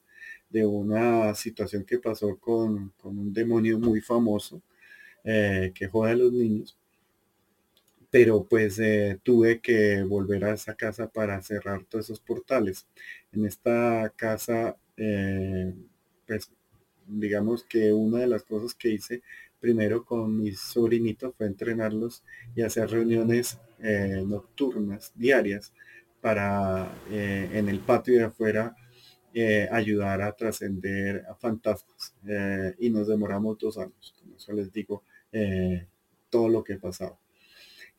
[0.50, 4.62] de una situación que pasó con, con un demonio muy famoso
[5.30, 6.78] eh, que jode a los niños.
[8.10, 12.88] Pero pues eh, tuve que volver a esa casa para cerrar todos esos portales.
[13.34, 15.74] En esta casa, eh,
[16.26, 16.50] pues
[17.06, 19.22] digamos que una de las cosas que hice
[19.60, 22.24] primero con mis sobrinitos fue entrenarlos
[22.56, 23.58] y hacer reuniones
[24.26, 25.74] nocturnas, diarias,
[26.22, 28.76] para en el patio de afuera
[29.72, 32.14] ayudar a trascender a fantasmas.
[32.80, 34.16] y nos demoramos dos años.
[34.20, 35.04] Como eso les digo,
[35.38, 35.86] eh,
[36.30, 37.20] todo lo que pasaba.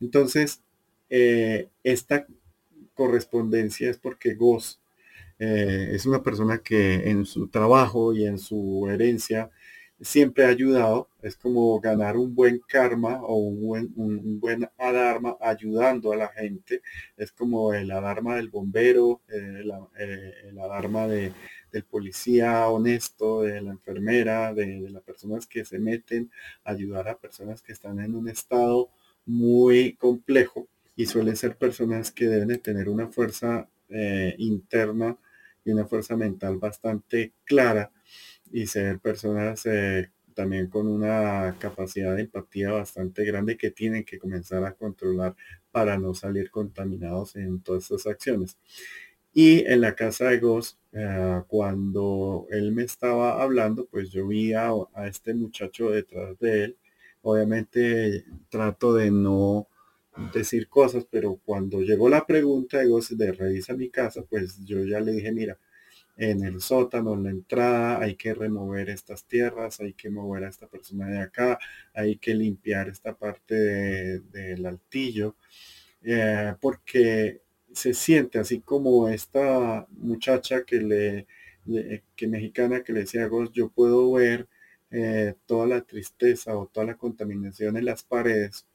[0.01, 0.61] Entonces,
[1.09, 2.27] eh, esta
[2.95, 4.81] correspondencia es porque Goss
[5.39, 9.51] eh, es una persona que en su trabajo y en su herencia
[10.01, 11.09] siempre ha ayudado.
[11.23, 16.29] Es como ganar un buen karma o un buen, un buen alarma ayudando a la
[16.29, 16.83] gente.
[17.17, 19.65] Es como el alarma del bombero, eh,
[19.99, 21.33] eh, el alarma de,
[21.73, 26.31] del policía honesto, de la enfermera, de, las personas que se meten
[26.65, 28.91] a ayudar a personas que están en un estado
[29.27, 35.17] muy complejo y suelen ser personas que deben de tener una fuerza eh, interna
[35.65, 37.91] y una fuerza mental bastante clara
[38.53, 44.19] y ser personas eh, también con una capacidad de empatía bastante grande que tienen que
[44.19, 45.35] comenzar a controlar
[45.73, 48.57] para no salir contaminados en todas estas acciones.
[49.33, 54.53] Y en la casa de Goss, eh, cuando él me estaba hablando, pues yo vi
[54.53, 54.73] a,
[55.07, 56.77] este muchacho detrás de él.
[57.23, 59.69] Obviamente trato de no
[60.33, 64.85] decir cosas, pero cuando llegó la pregunta de Goss de revisa mi casa, pues yo
[64.85, 65.59] ya le dije, mira,
[66.19, 70.49] en el sótano, en la entrada, hay que remover estas tierras, hay que mover a
[70.49, 71.59] esta persona de acá,
[71.95, 73.55] hay que limpiar esta parte
[74.21, 75.37] del altillo,
[76.03, 77.43] eh, porque
[77.73, 81.27] se siente así como esta muchacha que le,
[82.17, 84.49] que mexicana que le decía yo puedo ver
[84.91, 88.67] eh, toda la tristeza o toda la contaminación en las paredes.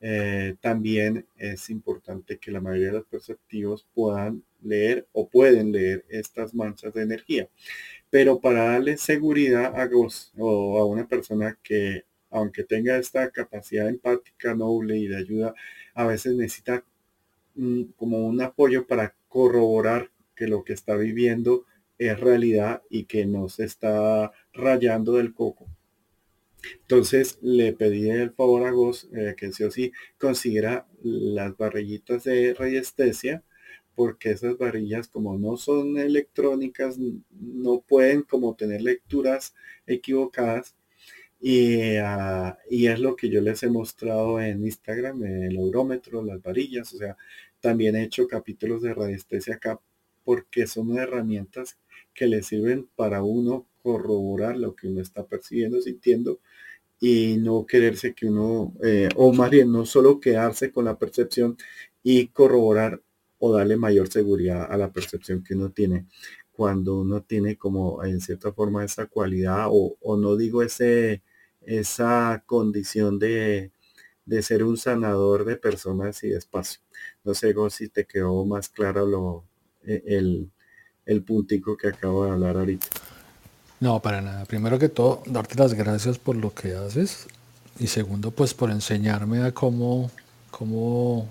[0.00, 6.04] Eh, también es importante que la mayoría de los perceptivos puedan leer o pueden leer
[6.08, 7.48] estas manchas de energía.
[8.10, 13.88] Pero para darle seguridad a vos o a una persona que, aunque tenga esta capacidad
[13.88, 15.54] empática noble y de ayuda,
[15.94, 16.84] a veces necesita
[17.96, 21.64] como un apoyo para corroborar que lo que está viviendo
[21.98, 25.66] es realidad y que no se está rayando del coco.
[26.82, 32.24] Entonces le pedí el favor a Goss eh, que sí o sí consiguiera las barrillitas
[32.24, 33.42] de radiestesia
[33.98, 36.98] porque esas varillas como no son electrónicas
[37.32, 39.56] no pueden como tener lecturas
[39.88, 40.76] equivocadas.
[41.40, 46.40] Y, ah, y, es lo que yo les he mostrado en Instagram, el eurómetro, las
[46.40, 47.16] varillas, o sea,
[47.60, 49.80] también he hecho capítulos de radiestesia acá
[50.24, 51.76] porque son herramientas
[52.14, 56.38] que le sirven para uno corroborar lo que uno está percibiendo, sintiendo
[57.00, 61.56] y no quererse que uno, eh, o más bien no solo quedarse con la percepción
[62.04, 63.02] y corroborar
[63.38, 66.06] o darle mayor seguridad a la percepción que uno tiene
[66.52, 71.22] cuando uno tiene como en cierta forma esa cualidad o, o no digo ese
[71.62, 73.72] esa condición de,
[74.24, 76.80] de ser un sanador de personas y de espacio.
[77.24, 79.44] No sé si te quedó más claro lo,
[79.84, 80.50] e, el,
[81.04, 82.86] el puntico que acabo de hablar ahorita.
[83.80, 84.44] No, para nada.
[84.46, 87.26] Primero que todo, darte las gracias por lo que haces.
[87.78, 90.10] Y segundo, pues por enseñarme a cómo,
[90.50, 91.28] cómo,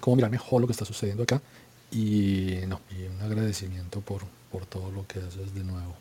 [0.00, 1.42] cómo mirar mejor lo que está sucediendo acá.
[1.90, 5.96] Y un agradecimiento por, por todo lo que haces de nuevo.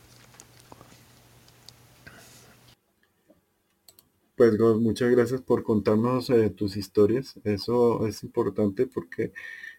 [4.37, 7.39] Pues muchas gracias por contarnos eh, tus historias.
[7.43, 9.33] Eso es importante porque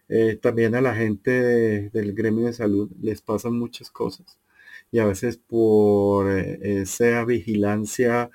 [0.09, 4.37] eh, también a la gente del gremio de salud les pasan muchas cosas
[4.91, 8.29] y a veces por eh, esa vigilancia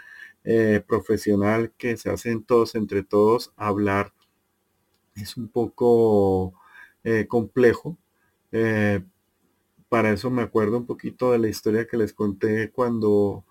[0.86, 4.12] profesional que se hacen todos entre todos, hablar
[5.16, 6.54] es un poco
[7.28, 7.98] complejo.
[9.88, 13.44] para eso me acuerdo un poquito de la historia que les conté cuando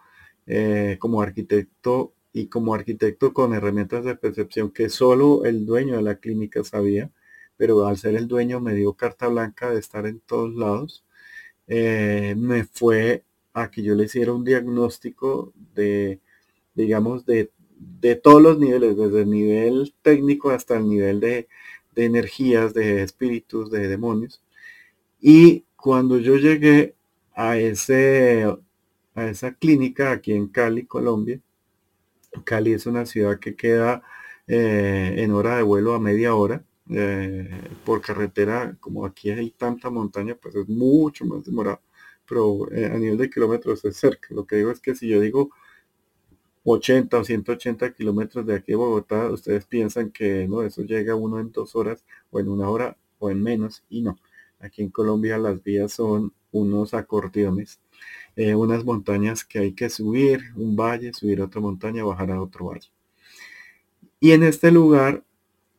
[0.99, 6.15] como arquitecto y como arquitecto con herramientas de percepción que solo el dueño de la
[6.17, 7.11] clínica sabía,
[7.57, 11.05] pero al ser el dueño me dio carta blanca de estar en todos lados,
[11.67, 13.23] eh, me fue
[13.53, 16.19] a que yo le hiciera un diagnóstico de,
[16.75, 17.51] digamos, de,
[17.99, 21.47] de todos los niveles, desde el nivel técnico hasta el nivel de,
[21.95, 24.41] de energías, de espíritus, de demonios.
[25.21, 26.95] Y cuando yo llegué
[27.33, 28.45] a, ese,
[29.15, 31.39] a esa clínica aquí en Cali, Colombia,
[32.43, 34.03] Cali es una ciudad que queda
[34.47, 36.63] eh, en hora de vuelo a media hora.
[36.89, 37.49] Eh,
[37.85, 41.81] por carretera, como aquí hay tanta montaña, pues es mucho más demorado.
[42.27, 44.27] Pero eh, a nivel de kilómetros es cerca.
[44.31, 45.51] Lo que digo es que si yo digo
[46.63, 51.39] 80 o 180 kilómetros de aquí a Bogotá, ustedes piensan que no, eso llega uno
[51.39, 53.83] en dos horas o en una hora o en menos.
[53.89, 54.17] Y no.
[54.59, 57.79] Aquí en Colombia las vías son unos acordeones
[58.35, 62.65] eh, unas montañas que hay que subir, un valle, subir otra montaña, bajar a otro
[62.65, 62.89] valle.
[64.19, 65.23] Y en este lugar,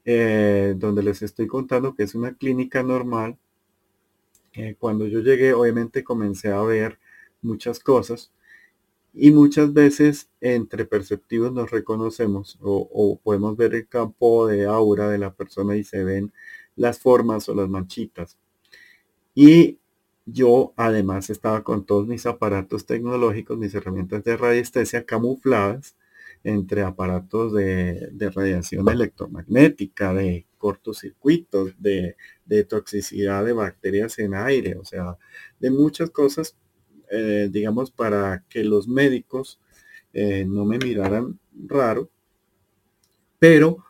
[0.04, 3.36] eh, donde les estoy contando que es una clínica normal,
[4.52, 6.98] eh, cuando yo llegué, obviamente comencé a ver
[7.42, 8.30] muchas cosas
[9.14, 15.18] y muchas veces entre perceptivos nos reconocemos o, podemos ver el campo de aura de
[15.18, 16.32] la persona y se ven
[16.76, 18.36] las formas o las manchitas.
[19.34, 19.78] Y
[20.26, 25.96] yo además estaba con todos mis aparatos tecnológicos, mis herramientas de radiestesia camufladas
[26.42, 32.16] entre aparatos de, radiación electromagnética, de cortocircuitos, de,
[32.46, 35.16] de, toxicidad de bacterias en aire, o sea,
[35.60, 36.56] de muchas cosas,
[37.14, 39.60] eh, digamos, para que los médicos
[40.12, 42.10] eh, no me miraran raro,
[43.38, 43.84] pero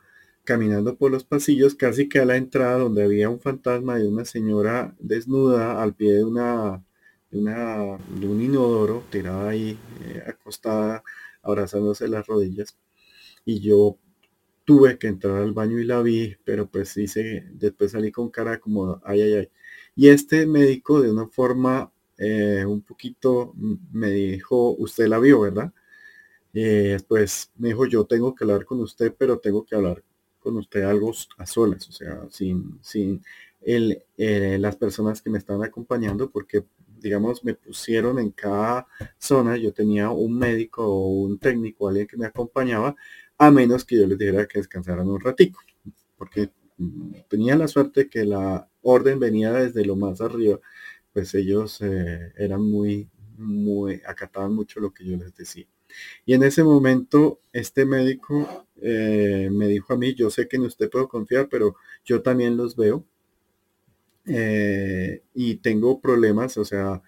[0.44, 4.24] caminando por los pasillos, casi que a la entrada donde había un fantasma de una
[4.24, 6.84] señora desnuda al pie de una,
[7.30, 11.02] de, un inodoro, tirada ahí, eh, acostada,
[11.42, 12.78] abrazándose las rodillas.
[13.44, 13.98] Y yo
[14.64, 18.60] tuve que entrar al baño y la vi, pero pues hice, después salí con cara
[18.60, 19.50] como, ay, ay, ay.
[19.96, 23.54] Y este médico de una forma eh, un poquito
[23.92, 25.72] me dijo, usted la vio, ¿verdad?
[26.54, 30.02] Eh, pues me dijo, yo tengo que hablar con usted, pero tengo que hablar
[30.38, 33.22] con usted algo a solas, o sea, sin, sin
[33.62, 36.64] el, eh, las personas que me están acompañando, porque
[37.00, 38.86] digamos, me pusieron en cada
[39.18, 42.96] zona, yo tenía un médico o un técnico, alguien que me acompañaba,
[43.36, 45.60] a menos que yo les dijera que descansaran un ratico,
[46.16, 50.60] porque mm, tenía la suerte que la orden venía desde lo más arriba,
[51.14, 53.08] pues ellos eh, eran muy,
[53.38, 55.66] muy, acataban mucho lo que yo les decía.
[56.26, 60.64] Y en ese momento, este médico eh, me dijo a mí, yo sé que en
[60.64, 63.04] usted puedo confiar, pero yo también los veo.
[64.26, 67.02] Eh, y tengo problemas, o sea,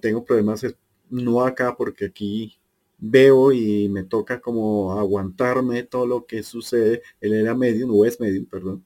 [0.00, 0.64] tengo problemas
[1.10, 2.58] no acá porque aquí
[2.98, 7.02] veo y me toca como aguantarme todo lo que sucede.
[7.20, 8.84] Él era medio, no es medio, perdón.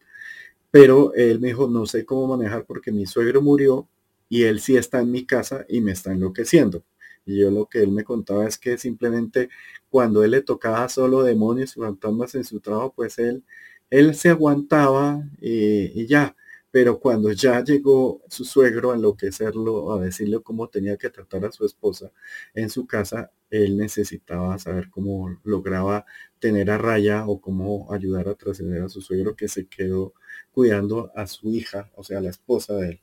[0.70, 3.88] Pero él me dijo, no sé cómo manejar porque mi suegro murió
[4.28, 6.84] y él sí está en mi casa y me está enloqueciendo.
[7.28, 9.50] Y yo lo que él me contaba es que simplemente
[9.90, 13.44] cuando él le tocaba solo demonios y fantasmas en su trabajo, pues él,
[13.90, 16.34] él se aguantaba eh, y, ya.
[16.70, 21.52] Pero cuando ya llegó su suegro a enloquecerlo, a decirle cómo tenía que tratar a
[21.52, 22.12] su esposa
[22.54, 26.04] en su casa, él necesitaba saber cómo lograba
[26.38, 30.14] tener a raya o cómo ayudar a trascender a su suegro que se quedó
[30.52, 33.00] cuidando a su hija, o sea, la esposa de él.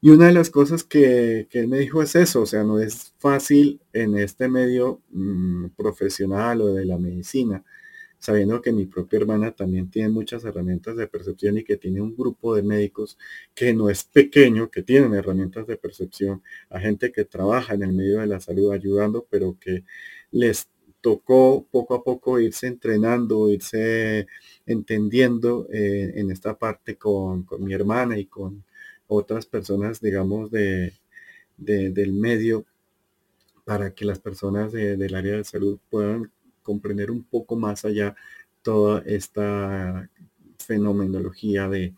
[0.00, 3.14] Y una de las cosas que, él me dijo es eso, o sea, no es
[3.18, 7.64] fácil en este medio mm, profesional o de la medicina,
[8.18, 12.14] sabiendo que mi propia hermana también tiene muchas herramientas de percepción y que tiene un
[12.16, 13.18] grupo de médicos
[13.54, 17.92] que no es pequeño, que tienen herramientas de percepción, a gente que trabaja en el
[17.92, 19.84] medio de la salud ayudando, pero que
[20.30, 20.68] les
[21.00, 24.26] tocó poco a poco irse entrenando, irse
[24.66, 28.64] entendiendo eh, en esta parte con, con mi hermana y con
[29.08, 30.94] otras personas, digamos, de,
[31.56, 32.64] del medio
[33.64, 36.30] para que las personas del área de salud puedan
[36.62, 38.14] comprender un poco más allá
[38.62, 40.10] toda esta
[40.58, 41.94] fenomenología de,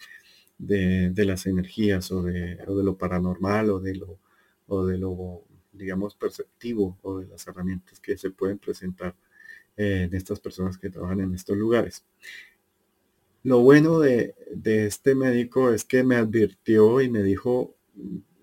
[0.59, 4.19] de, las energías o de, de, lo paranormal o de lo,
[4.67, 9.15] o de lo, digamos, perceptivo o de las herramientas que se pueden presentar
[9.77, 12.05] en estas personas que trabajan en estos lugares.
[13.49, 17.75] Lo bueno de, este médico es que me advirtió y me dijo,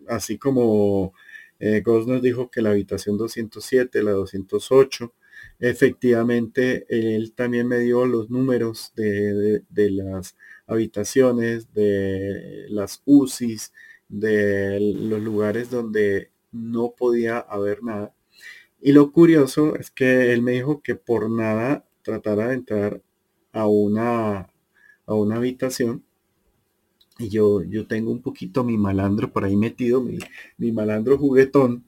[0.07, 1.13] así como
[1.59, 5.13] eh, nos dijo que la habitación 207, la 208,
[5.59, 13.73] efectivamente él también me dio los números de, las habitaciones, de las UCIs,
[14.09, 18.15] de los lugares donde no podía haber nada.
[18.81, 23.03] Y lo curioso es que él me dijo que por nada tratara de entrar
[23.51, 24.49] a una
[25.05, 26.03] a una habitación
[27.17, 31.85] y yo, yo tengo un poquito mi malandro por ahí metido, mi, malandro juguetón.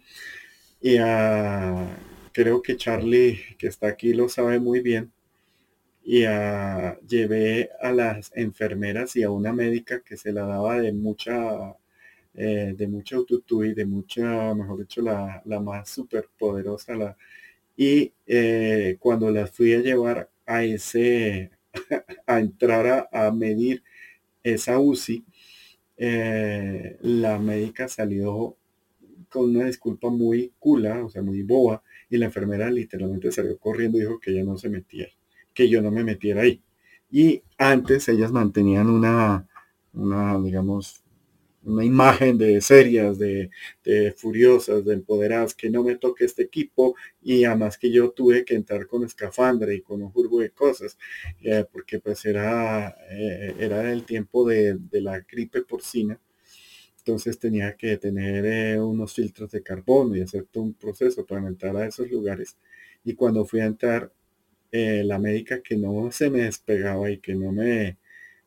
[0.82, 1.98] Y ah,
[2.34, 5.12] creo que Charlie, que está aquí, lo sabe muy bien.
[6.04, 10.94] Y ah, llevé a las enfermeras y a una médica que se la daba de
[10.94, 11.76] mucha,
[12.36, 16.96] eh, de mucha y de mucha, mejor dicho, la, la más súper poderosa.
[16.96, 17.18] La,
[17.78, 21.52] y eh, cuando las fui a llevar a ese,
[22.28, 23.84] a entrar a, medir
[24.44, 25.26] esa UCI,
[25.98, 28.56] eh, la médica salió
[29.30, 33.98] con una disculpa muy cula, o sea, muy boba, y la enfermera literalmente salió corriendo
[33.98, 35.12] y dijo que ella no se metiera,
[35.54, 36.62] que yo no me metiera ahí.
[37.12, 39.48] Y antes ellas mantenían una,
[39.94, 41.04] una digamos,
[41.68, 43.50] una imagen de serias, de,
[44.16, 48.56] furiosas, de empoderadas, que no me toque este equipo y además que yo tuve que
[48.56, 50.98] entrar con escafandra y con un jurgo de cosas,
[51.42, 56.20] eh, porque pues era, eh, era el tiempo de, la gripe porcina,
[57.00, 61.48] entonces tenía que tener eh, unos filtros de carbono y hacer todo un proceso para
[61.48, 62.58] entrar a esos lugares.
[63.04, 64.12] Y cuando fui a entrar,
[64.72, 67.98] la médica que no se me despegaba y que no me,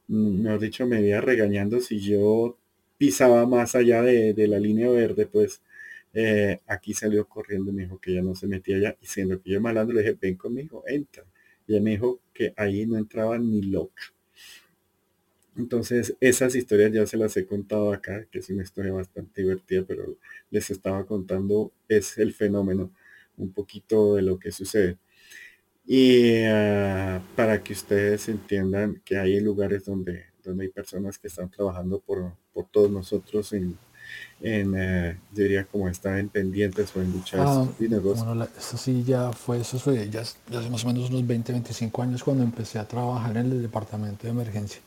[0.09, 2.60] mejor dicho, me iba regañando si yo
[3.01, 5.63] pisaba más allá de, la línea verde, pues
[6.13, 8.99] eh, aquí salió corriendo me dijo que ya no se metía allá.
[9.01, 11.25] Y siendo que yo malando le dije, ven conmigo, entra.
[11.67, 14.03] Y ella me dijo que ahí no entraba ni loca.
[15.57, 19.83] Entonces, esas historias ya se las he contado acá, que es una historia bastante divertida,
[19.89, 20.19] pero
[20.51, 22.93] les estaba contando, es el fenómeno,
[23.39, 24.99] un poquito de lo que sucede.
[25.87, 31.51] Y ah, para que ustedes entiendan que hay lugares donde, donde hay personas que están
[31.51, 32.33] trabajando por,
[32.71, 33.77] todos nosotros en,
[34.41, 39.61] en eh, diría como están pendientes o en luchas ah, Bueno, eso sí ya fue,
[39.61, 42.87] eso fue ya, ya, hace más o menos unos 20, 25 años cuando empecé a
[42.87, 44.81] trabajar en el departamento de emergencia.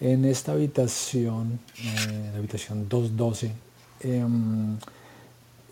[0.00, 3.52] En esta habitación, eh, la habitación 212,
[4.00, 4.76] em,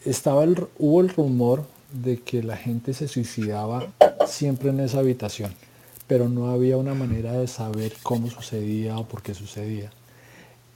[0.05, 3.87] estaba el, hubo el rumor de que la gente se suicidaba
[4.27, 5.55] siempre en esa habitación,
[6.07, 9.91] pero no había una manera de saber cómo sucedía o por qué sucedía.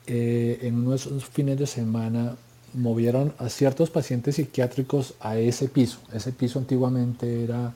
[0.06, 2.36] Eh, en uno de esos fines de semana
[2.74, 5.98] movieron a ciertos pacientes psiquiátricos a ese piso.
[6.12, 7.74] Ese piso antiguamente era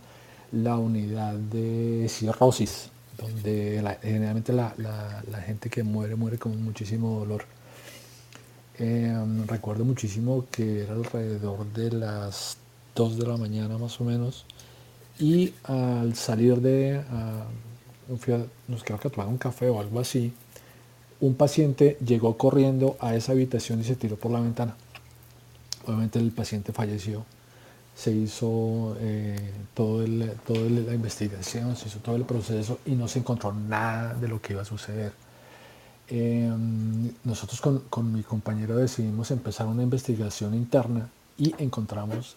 [0.53, 4.75] la unidad de cirrosis, donde generalmente la,
[5.45, 7.45] gente que muere muere con muchísimo dolor.
[8.79, 9.15] Eh,
[9.47, 12.57] recuerdo muchísimo que era alrededor de las
[12.95, 14.47] 2 de la mañana más o menos.
[15.23, 17.01] Y al salir de,
[18.67, 20.33] nos quedó que tomar un café o algo así,
[21.21, 24.75] un paciente llegó corriendo a esa habitación y se tiró por la ventana.
[25.87, 27.25] Obviamente el paciente falleció.
[27.95, 29.39] Se hizo eh,
[29.75, 34.15] todo el, toda la investigación, se hizo todo el proceso y no se encontró nada
[34.15, 35.13] de lo que iba a suceder.
[36.09, 41.09] Em, nosotros con, con mi compañero decidimos empezar una investigación interna
[41.39, 42.35] y encontramos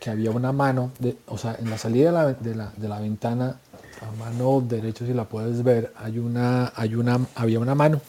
[0.00, 3.58] que había una mano, de, o sea, en la salida de la, de la, ventana,
[4.02, 8.00] a mano derecha, si la puedes ver, hay una, hay una, había una mano,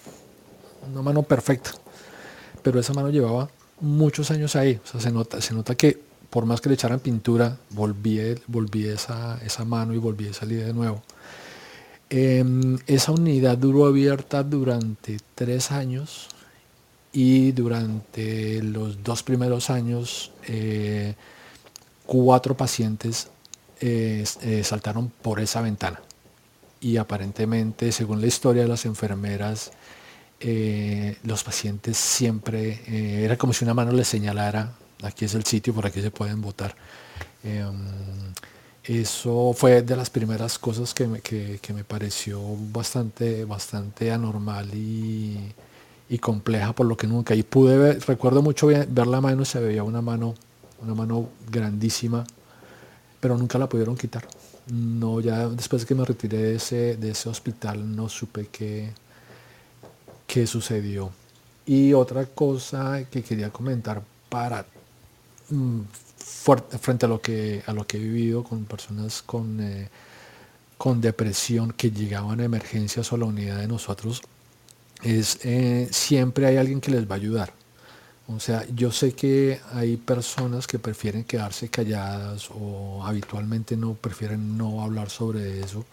[0.91, 1.71] una mano perfecta,
[2.61, 6.45] pero esa mano llevaba muchos años ahí, o sea, se nota, se nota que por
[6.45, 10.73] más que le echaran pintura, volví, volví esa, esa mano y volví a salir de
[10.73, 11.01] nuevo.
[12.09, 16.27] Em, esa unidad duró abierta durante tres años
[17.13, 21.15] y durante los dos primeros años eh,
[22.05, 23.29] cuatro pacientes
[23.79, 26.01] eh, eh, saltaron por esa ventana.
[26.79, 29.71] Y aparentemente, según la historia de las enfermeras,
[30.39, 32.81] eh, los pacientes siempre,
[33.23, 36.41] era como si una mano les señalara, aquí es el sitio, por aquí se pueden
[36.41, 36.75] votar.
[38.83, 42.39] eso fue de las primeras cosas que me, que, me pareció
[42.71, 45.53] bastante, bastante anormal y,
[46.09, 47.33] y, compleja por lo que nunca.
[47.35, 50.35] Y pude ver, recuerdo mucho ver la mano, se veía una mano
[50.81, 52.25] una mano grandísima,
[53.19, 54.27] pero nunca la pudieron quitar.
[54.71, 58.91] No, ya después de que me retiré de ese, de ese hospital no supe qué,
[60.25, 61.11] qué sucedió.
[61.65, 64.65] Y otra cosa que quería comentar para
[65.49, 65.81] mm,
[66.17, 69.89] frente a lo que a lo que he vivido con personas con, eh,
[70.77, 74.21] con depresión que llegaban a emergencias o a la unidad de nosotros
[75.03, 77.53] es eh, siempre hay alguien que les va a ayudar
[78.27, 84.57] o sea, yo sé que hay personas que prefieren quedarse calladas o habitualmente no prefieren
[84.57, 85.85] no hablar sobre eso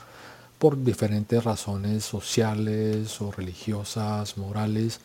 [0.59, 5.01] por diferentes razones sociales o religiosas, morales,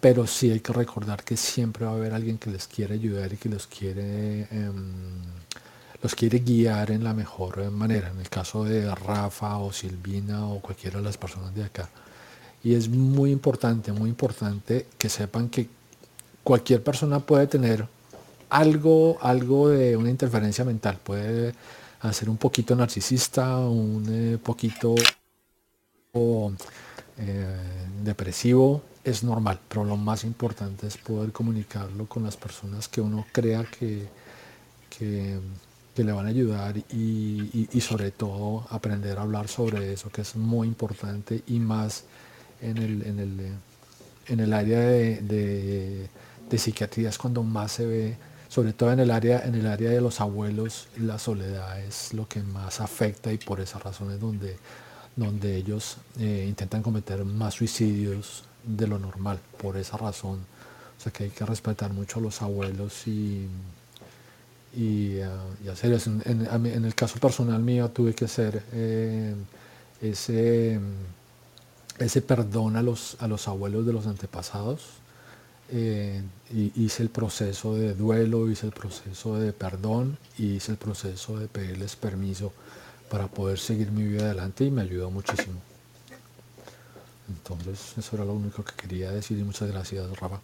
[0.00, 3.32] pero sí hay que recordar que siempre va a haber alguien que les quiere ayudar
[3.32, 5.22] y que los quiere, em,
[6.02, 10.60] los quiere guiar en la mejor manera, en el caso de Rafa o Silvina o
[10.60, 11.88] cualquiera de las personas de acá.
[12.64, 15.68] Y es muy importante, muy importante que sepan que
[16.44, 17.86] cualquier persona puede tener
[18.50, 21.54] algo, algo de una interferencia mental, puede
[22.12, 24.94] ser un poquito narcisista, un eh, poquito
[26.14, 27.56] eh,
[28.02, 33.24] depresivo, es normal, pero lo más importante es poder comunicarlo con las personas que uno
[33.32, 34.06] crea que,
[34.90, 35.38] que,
[35.94, 40.66] le van a ayudar y, sobre todo aprender a hablar sobre eso, que es muy
[40.66, 42.04] importante y más
[42.60, 43.52] en el, en el,
[44.28, 46.08] en el área de
[46.58, 48.16] psiquiatría es cuando más se ve,
[48.48, 52.28] sobre todo en el área, en el área de los abuelos, la soledad es lo
[52.28, 54.56] que más afecta y por esas razones donde,
[55.16, 60.40] donde ellos eh, intentan cometer más suicidios de lo normal, por esa razón.
[60.98, 63.48] O sea que hay que respetar mucho a los abuelos y,
[64.76, 66.12] y, uh, hacer eso.
[66.24, 69.34] En, el caso personal mío tuve que hacer eh,
[70.00, 70.78] ese,
[71.98, 75.01] ese perdón a los, a los abuelos de los antepasados
[75.72, 76.22] eh,
[76.52, 81.48] hice el proceso de duelo, hice el proceso de perdón y hice el proceso de
[81.48, 82.52] pedirles permiso
[83.10, 85.60] para poder seguir mi vida adelante y me ayudó muchísimo.
[87.28, 90.40] Entonces, eso era lo único que quería decir y muchas gracias, Rafa.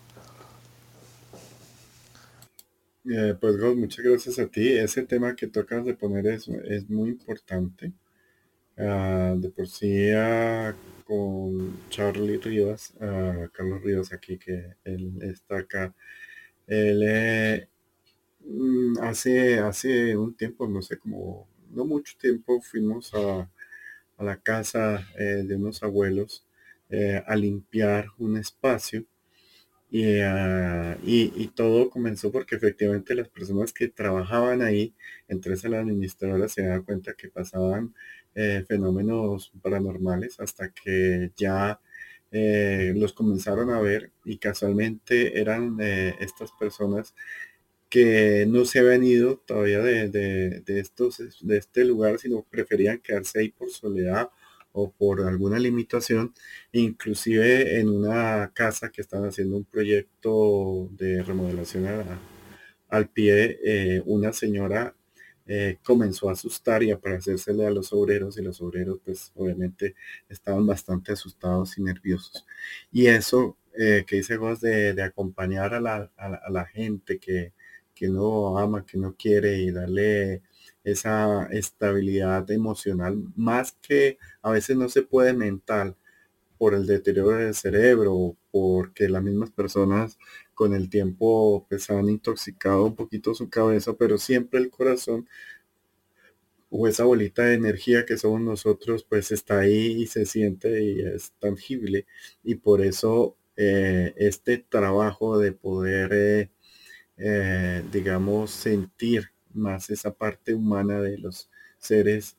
[3.05, 4.68] Eh, pues muchas gracias a ti.
[4.68, 7.92] Ese tema que tocas de poner es, es muy importante.
[8.76, 10.74] Ah, de por sí ah,
[11.09, 12.93] con Charlie Rivas,
[13.52, 15.94] Carlos Rivas aquí, que él está acá.
[16.66, 17.68] Él eh,
[18.44, 23.51] mm, hace, hace un tiempo, no sé, como no mucho tiempo, fuimos a,
[24.18, 26.44] la casa eh, de unos abuelos
[27.26, 29.05] a limpiar un espacio
[29.90, 34.94] Ah, y, y, todo comenzó porque efectivamente las personas que trabajaban ahí,
[35.28, 37.94] entre esas administradoras, se daban cuenta que pasaban
[38.34, 41.80] eh, fenómenos paranormales hasta que ya
[42.30, 47.14] eh, los comenzaron a ver y casualmente eran eh, estas personas
[47.88, 53.40] que no se habían ido todavía de, de, estos, de este lugar, sino preferían quedarse
[53.40, 54.30] ahí por soledad
[54.72, 56.34] o por alguna limitación,
[56.72, 61.86] inclusive en una casa que están haciendo un proyecto de remodelación
[62.88, 64.94] al pie, una señora
[65.48, 69.94] eh, comenzó a asustar y a parecérsele a los obreros y los obreros pues obviamente
[70.28, 72.44] estaban bastante asustados y nerviosos.
[72.92, 77.52] Y eso eh, que dice vos de, acompañar a la, a la, gente que,
[77.94, 80.42] que no ama, que no quiere y darle
[80.84, 85.96] esa estabilidad emocional, más que a veces no se puede mental
[86.58, 90.18] por el deterioro del cerebro, porque las mismas personas
[90.59, 95.28] con el tiempo pues han intoxicado un poquito su cabeza, pero siempre el corazón
[96.70, 101.01] o esa bolita de energía que somos nosotros pues está ahí y se siente y
[101.01, 102.06] es tangible.
[102.43, 106.51] Y por eso eh, este trabajo de poder eh,
[107.18, 112.36] eh, digamos sentir más esa parte humana de los seres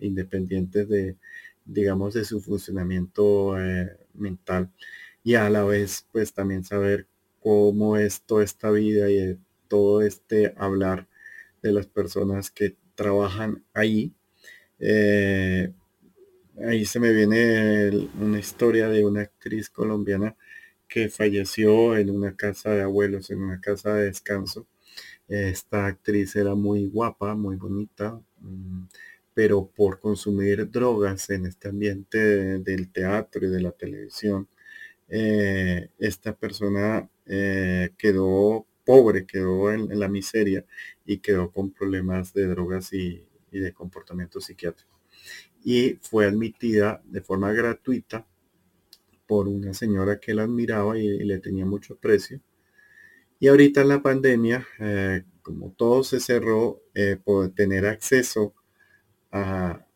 [0.00, 1.16] independientes de,
[1.64, 3.56] digamos, de su funcionamiento
[4.14, 4.70] mental.
[5.24, 7.06] Y a la vez, pues también saber
[7.40, 9.38] cómo es toda esta vida y
[9.68, 11.08] todo este hablar
[11.62, 14.14] de las personas que trabajan ahí.
[14.78, 15.72] Eh,
[16.66, 20.36] ahí se me viene una historia de una actriz colombiana
[20.88, 24.66] que falleció en una casa de abuelos, en una casa de descanso
[25.30, 28.84] esta actriz era muy guapa, muy bonita, mm,
[29.32, 32.18] pero por consumir drogas en este ambiente
[32.58, 34.48] del teatro y de la televisión,
[35.10, 40.64] eh, esta persona eh, quedó pobre, quedó en, la miseria
[41.04, 44.98] y quedó con problemas de drogas y, de comportamiento psiquiátrico.
[45.64, 48.26] Y fue admitida de forma gratuita
[49.26, 52.40] por una señora que la admiraba y le tenía mucho aprecio
[53.40, 58.54] y ahorita en la pandemia, eh, como todo se cerró, eh, poder tener acceso
[59.32, 59.86] a,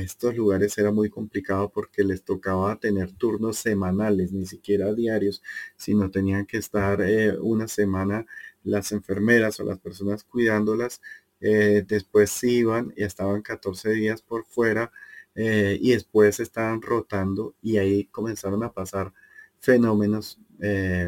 [0.00, 5.42] estos lugares era muy complicado porque les tocaba tener turnos semanales, ni siquiera diarios,
[5.76, 8.26] sino tenían que estar eh, una semana
[8.64, 11.00] las enfermeras o las personas cuidándolas.
[11.40, 14.90] después se iban y estaban 14 días por fuera
[15.34, 19.12] y después estaban rotando y ahí comenzaron a pasar
[19.58, 20.38] fenómenos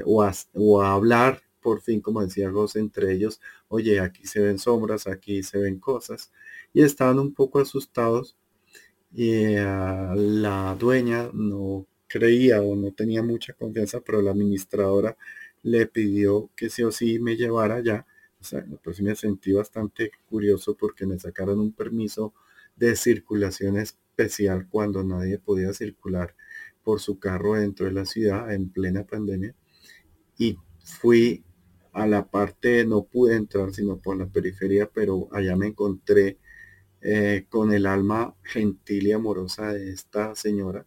[0.04, 4.56] o, o a hablar por fin, como decía José, entre ellos, oye, aquí se ven
[4.60, 6.30] sombras, aquí se ven cosas,
[6.72, 8.36] y estaban un poco asustados.
[9.18, 15.16] Y ah, la dueña no creía o no tenía mucha confianza, pero la administradora
[15.62, 18.06] le pidió que sí o sí me llevara allá.
[18.38, 22.34] O sea, pues me sentí bastante curioso porque me sacaron un permiso
[22.76, 26.34] de circulación especial cuando nadie podía circular
[26.84, 29.54] por su carro dentro de la ciudad en plena pandemia.
[30.36, 31.42] Y fui
[31.94, 36.36] a la parte, no pude entrar sino por la periferia, pero allá me encontré
[37.08, 40.86] eh, con el alma gentil y amorosa de esta señora,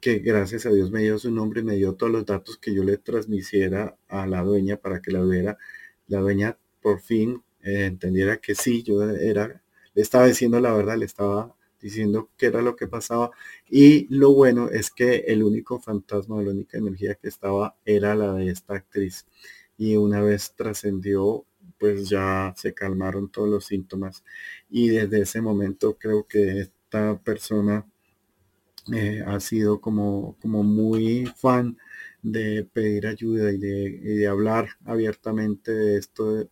[0.00, 2.84] que gracias a Dios me dio su nombre me dio todos los datos que yo
[2.84, 5.58] le transmitiera a la dueña para que la viera.
[6.06, 9.62] La dueña por fin eh, entendiera que sí, yo era,
[9.94, 13.32] le estaba diciendo la verdad, le estaba diciendo qué era lo que pasaba.
[13.68, 18.32] Y lo bueno es que el único fantasma, la única energía que estaba era la
[18.34, 19.26] de esta actriz
[19.76, 21.46] y una vez trascendió,
[21.86, 24.24] pues ya se calmaron todos los síntomas
[24.68, 27.86] y desde ese momento creo que esta persona
[28.92, 31.78] eh, ha sido como, como muy fan
[32.22, 36.48] de pedir ayuda y de, hablar abiertamente de esto de,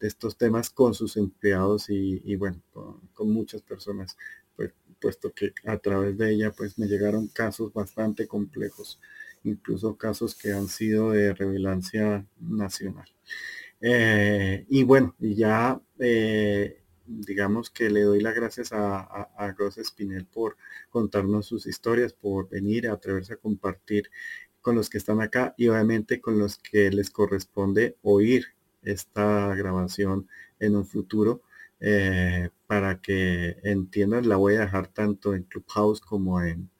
[0.00, 4.16] estos temas con sus empleados y, bueno con, muchas personas
[4.56, 8.98] pues puesto que a través de ella pues me llegaron casos bastante complejos
[9.44, 13.06] incluso casos que han sido de relevancia nacional.
[13.80, 19.80] Eh, y bueno, y ya eh, digamos que le doy las gracias a, a, Rosa
[19.80, 20.56] Espinel por
[20.90, 24.10] contarnos sus historias, por venir a atreverse a compartir
[24.60, 28.46] con los que están acá y obviamente con los que les corresponde oír
[28.82, 30.28] esta grabación
[30.60, 31.42] en un futuro
[31.80, 34.28] eh, para que entiendan.
[34.28, 36.70] La voy a dejar tanto en Clubhouse como en,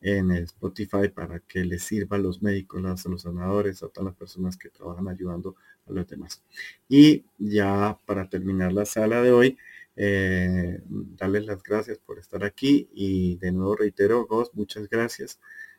[0.00, 4.16] en Spotify para que les sirva a los médicos, a los sanadores, a todas las
[4.16, 5.56] personas que trabajan ayudando
[5.88, 6.42] a los demás.
[6.88, 9.58] Y ya para terminar la sala de hoy,
[9.96, 15.38] eh, darles las gracias por estar aquí y de nuevo reitero, Gos, muchas gracias.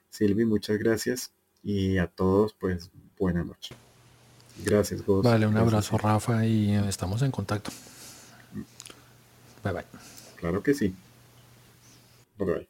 [0.09, 1.33] Silvi, muchas gracias.
[1.63, 3.75] Y a todos, pues, buena noche.
[4.63, 5.23] Gracias, Gos.
[5.25, 7.71] Vale, un abrazo, Rafa, y estamos en contacto.
[9.63, 9.85] Bye bye.
[10.37, 10.95] Claro que sí.
[12.37, 12.69] Bye bye.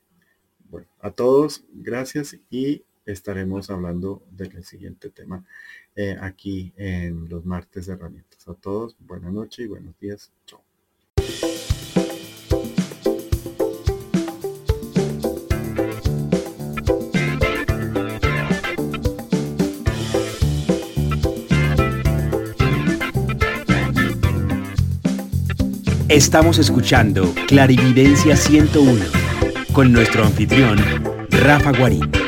[0.70, 5.45] Bueno, a todos, gracias y estaremos hablando del siguiente tema
[5.95, 8.47] eh, aquí en los martes herramientas.
[8.47, 10.31] A todos, buena noche y buenos días.
[10.45, 10.61] Chao.
[26.07, 29.03] Estamos escuchando Clarividencia 101
[29.73, 30.77] con nuestro anfitrión,
[31.30, 32.24] Rafa Guarín.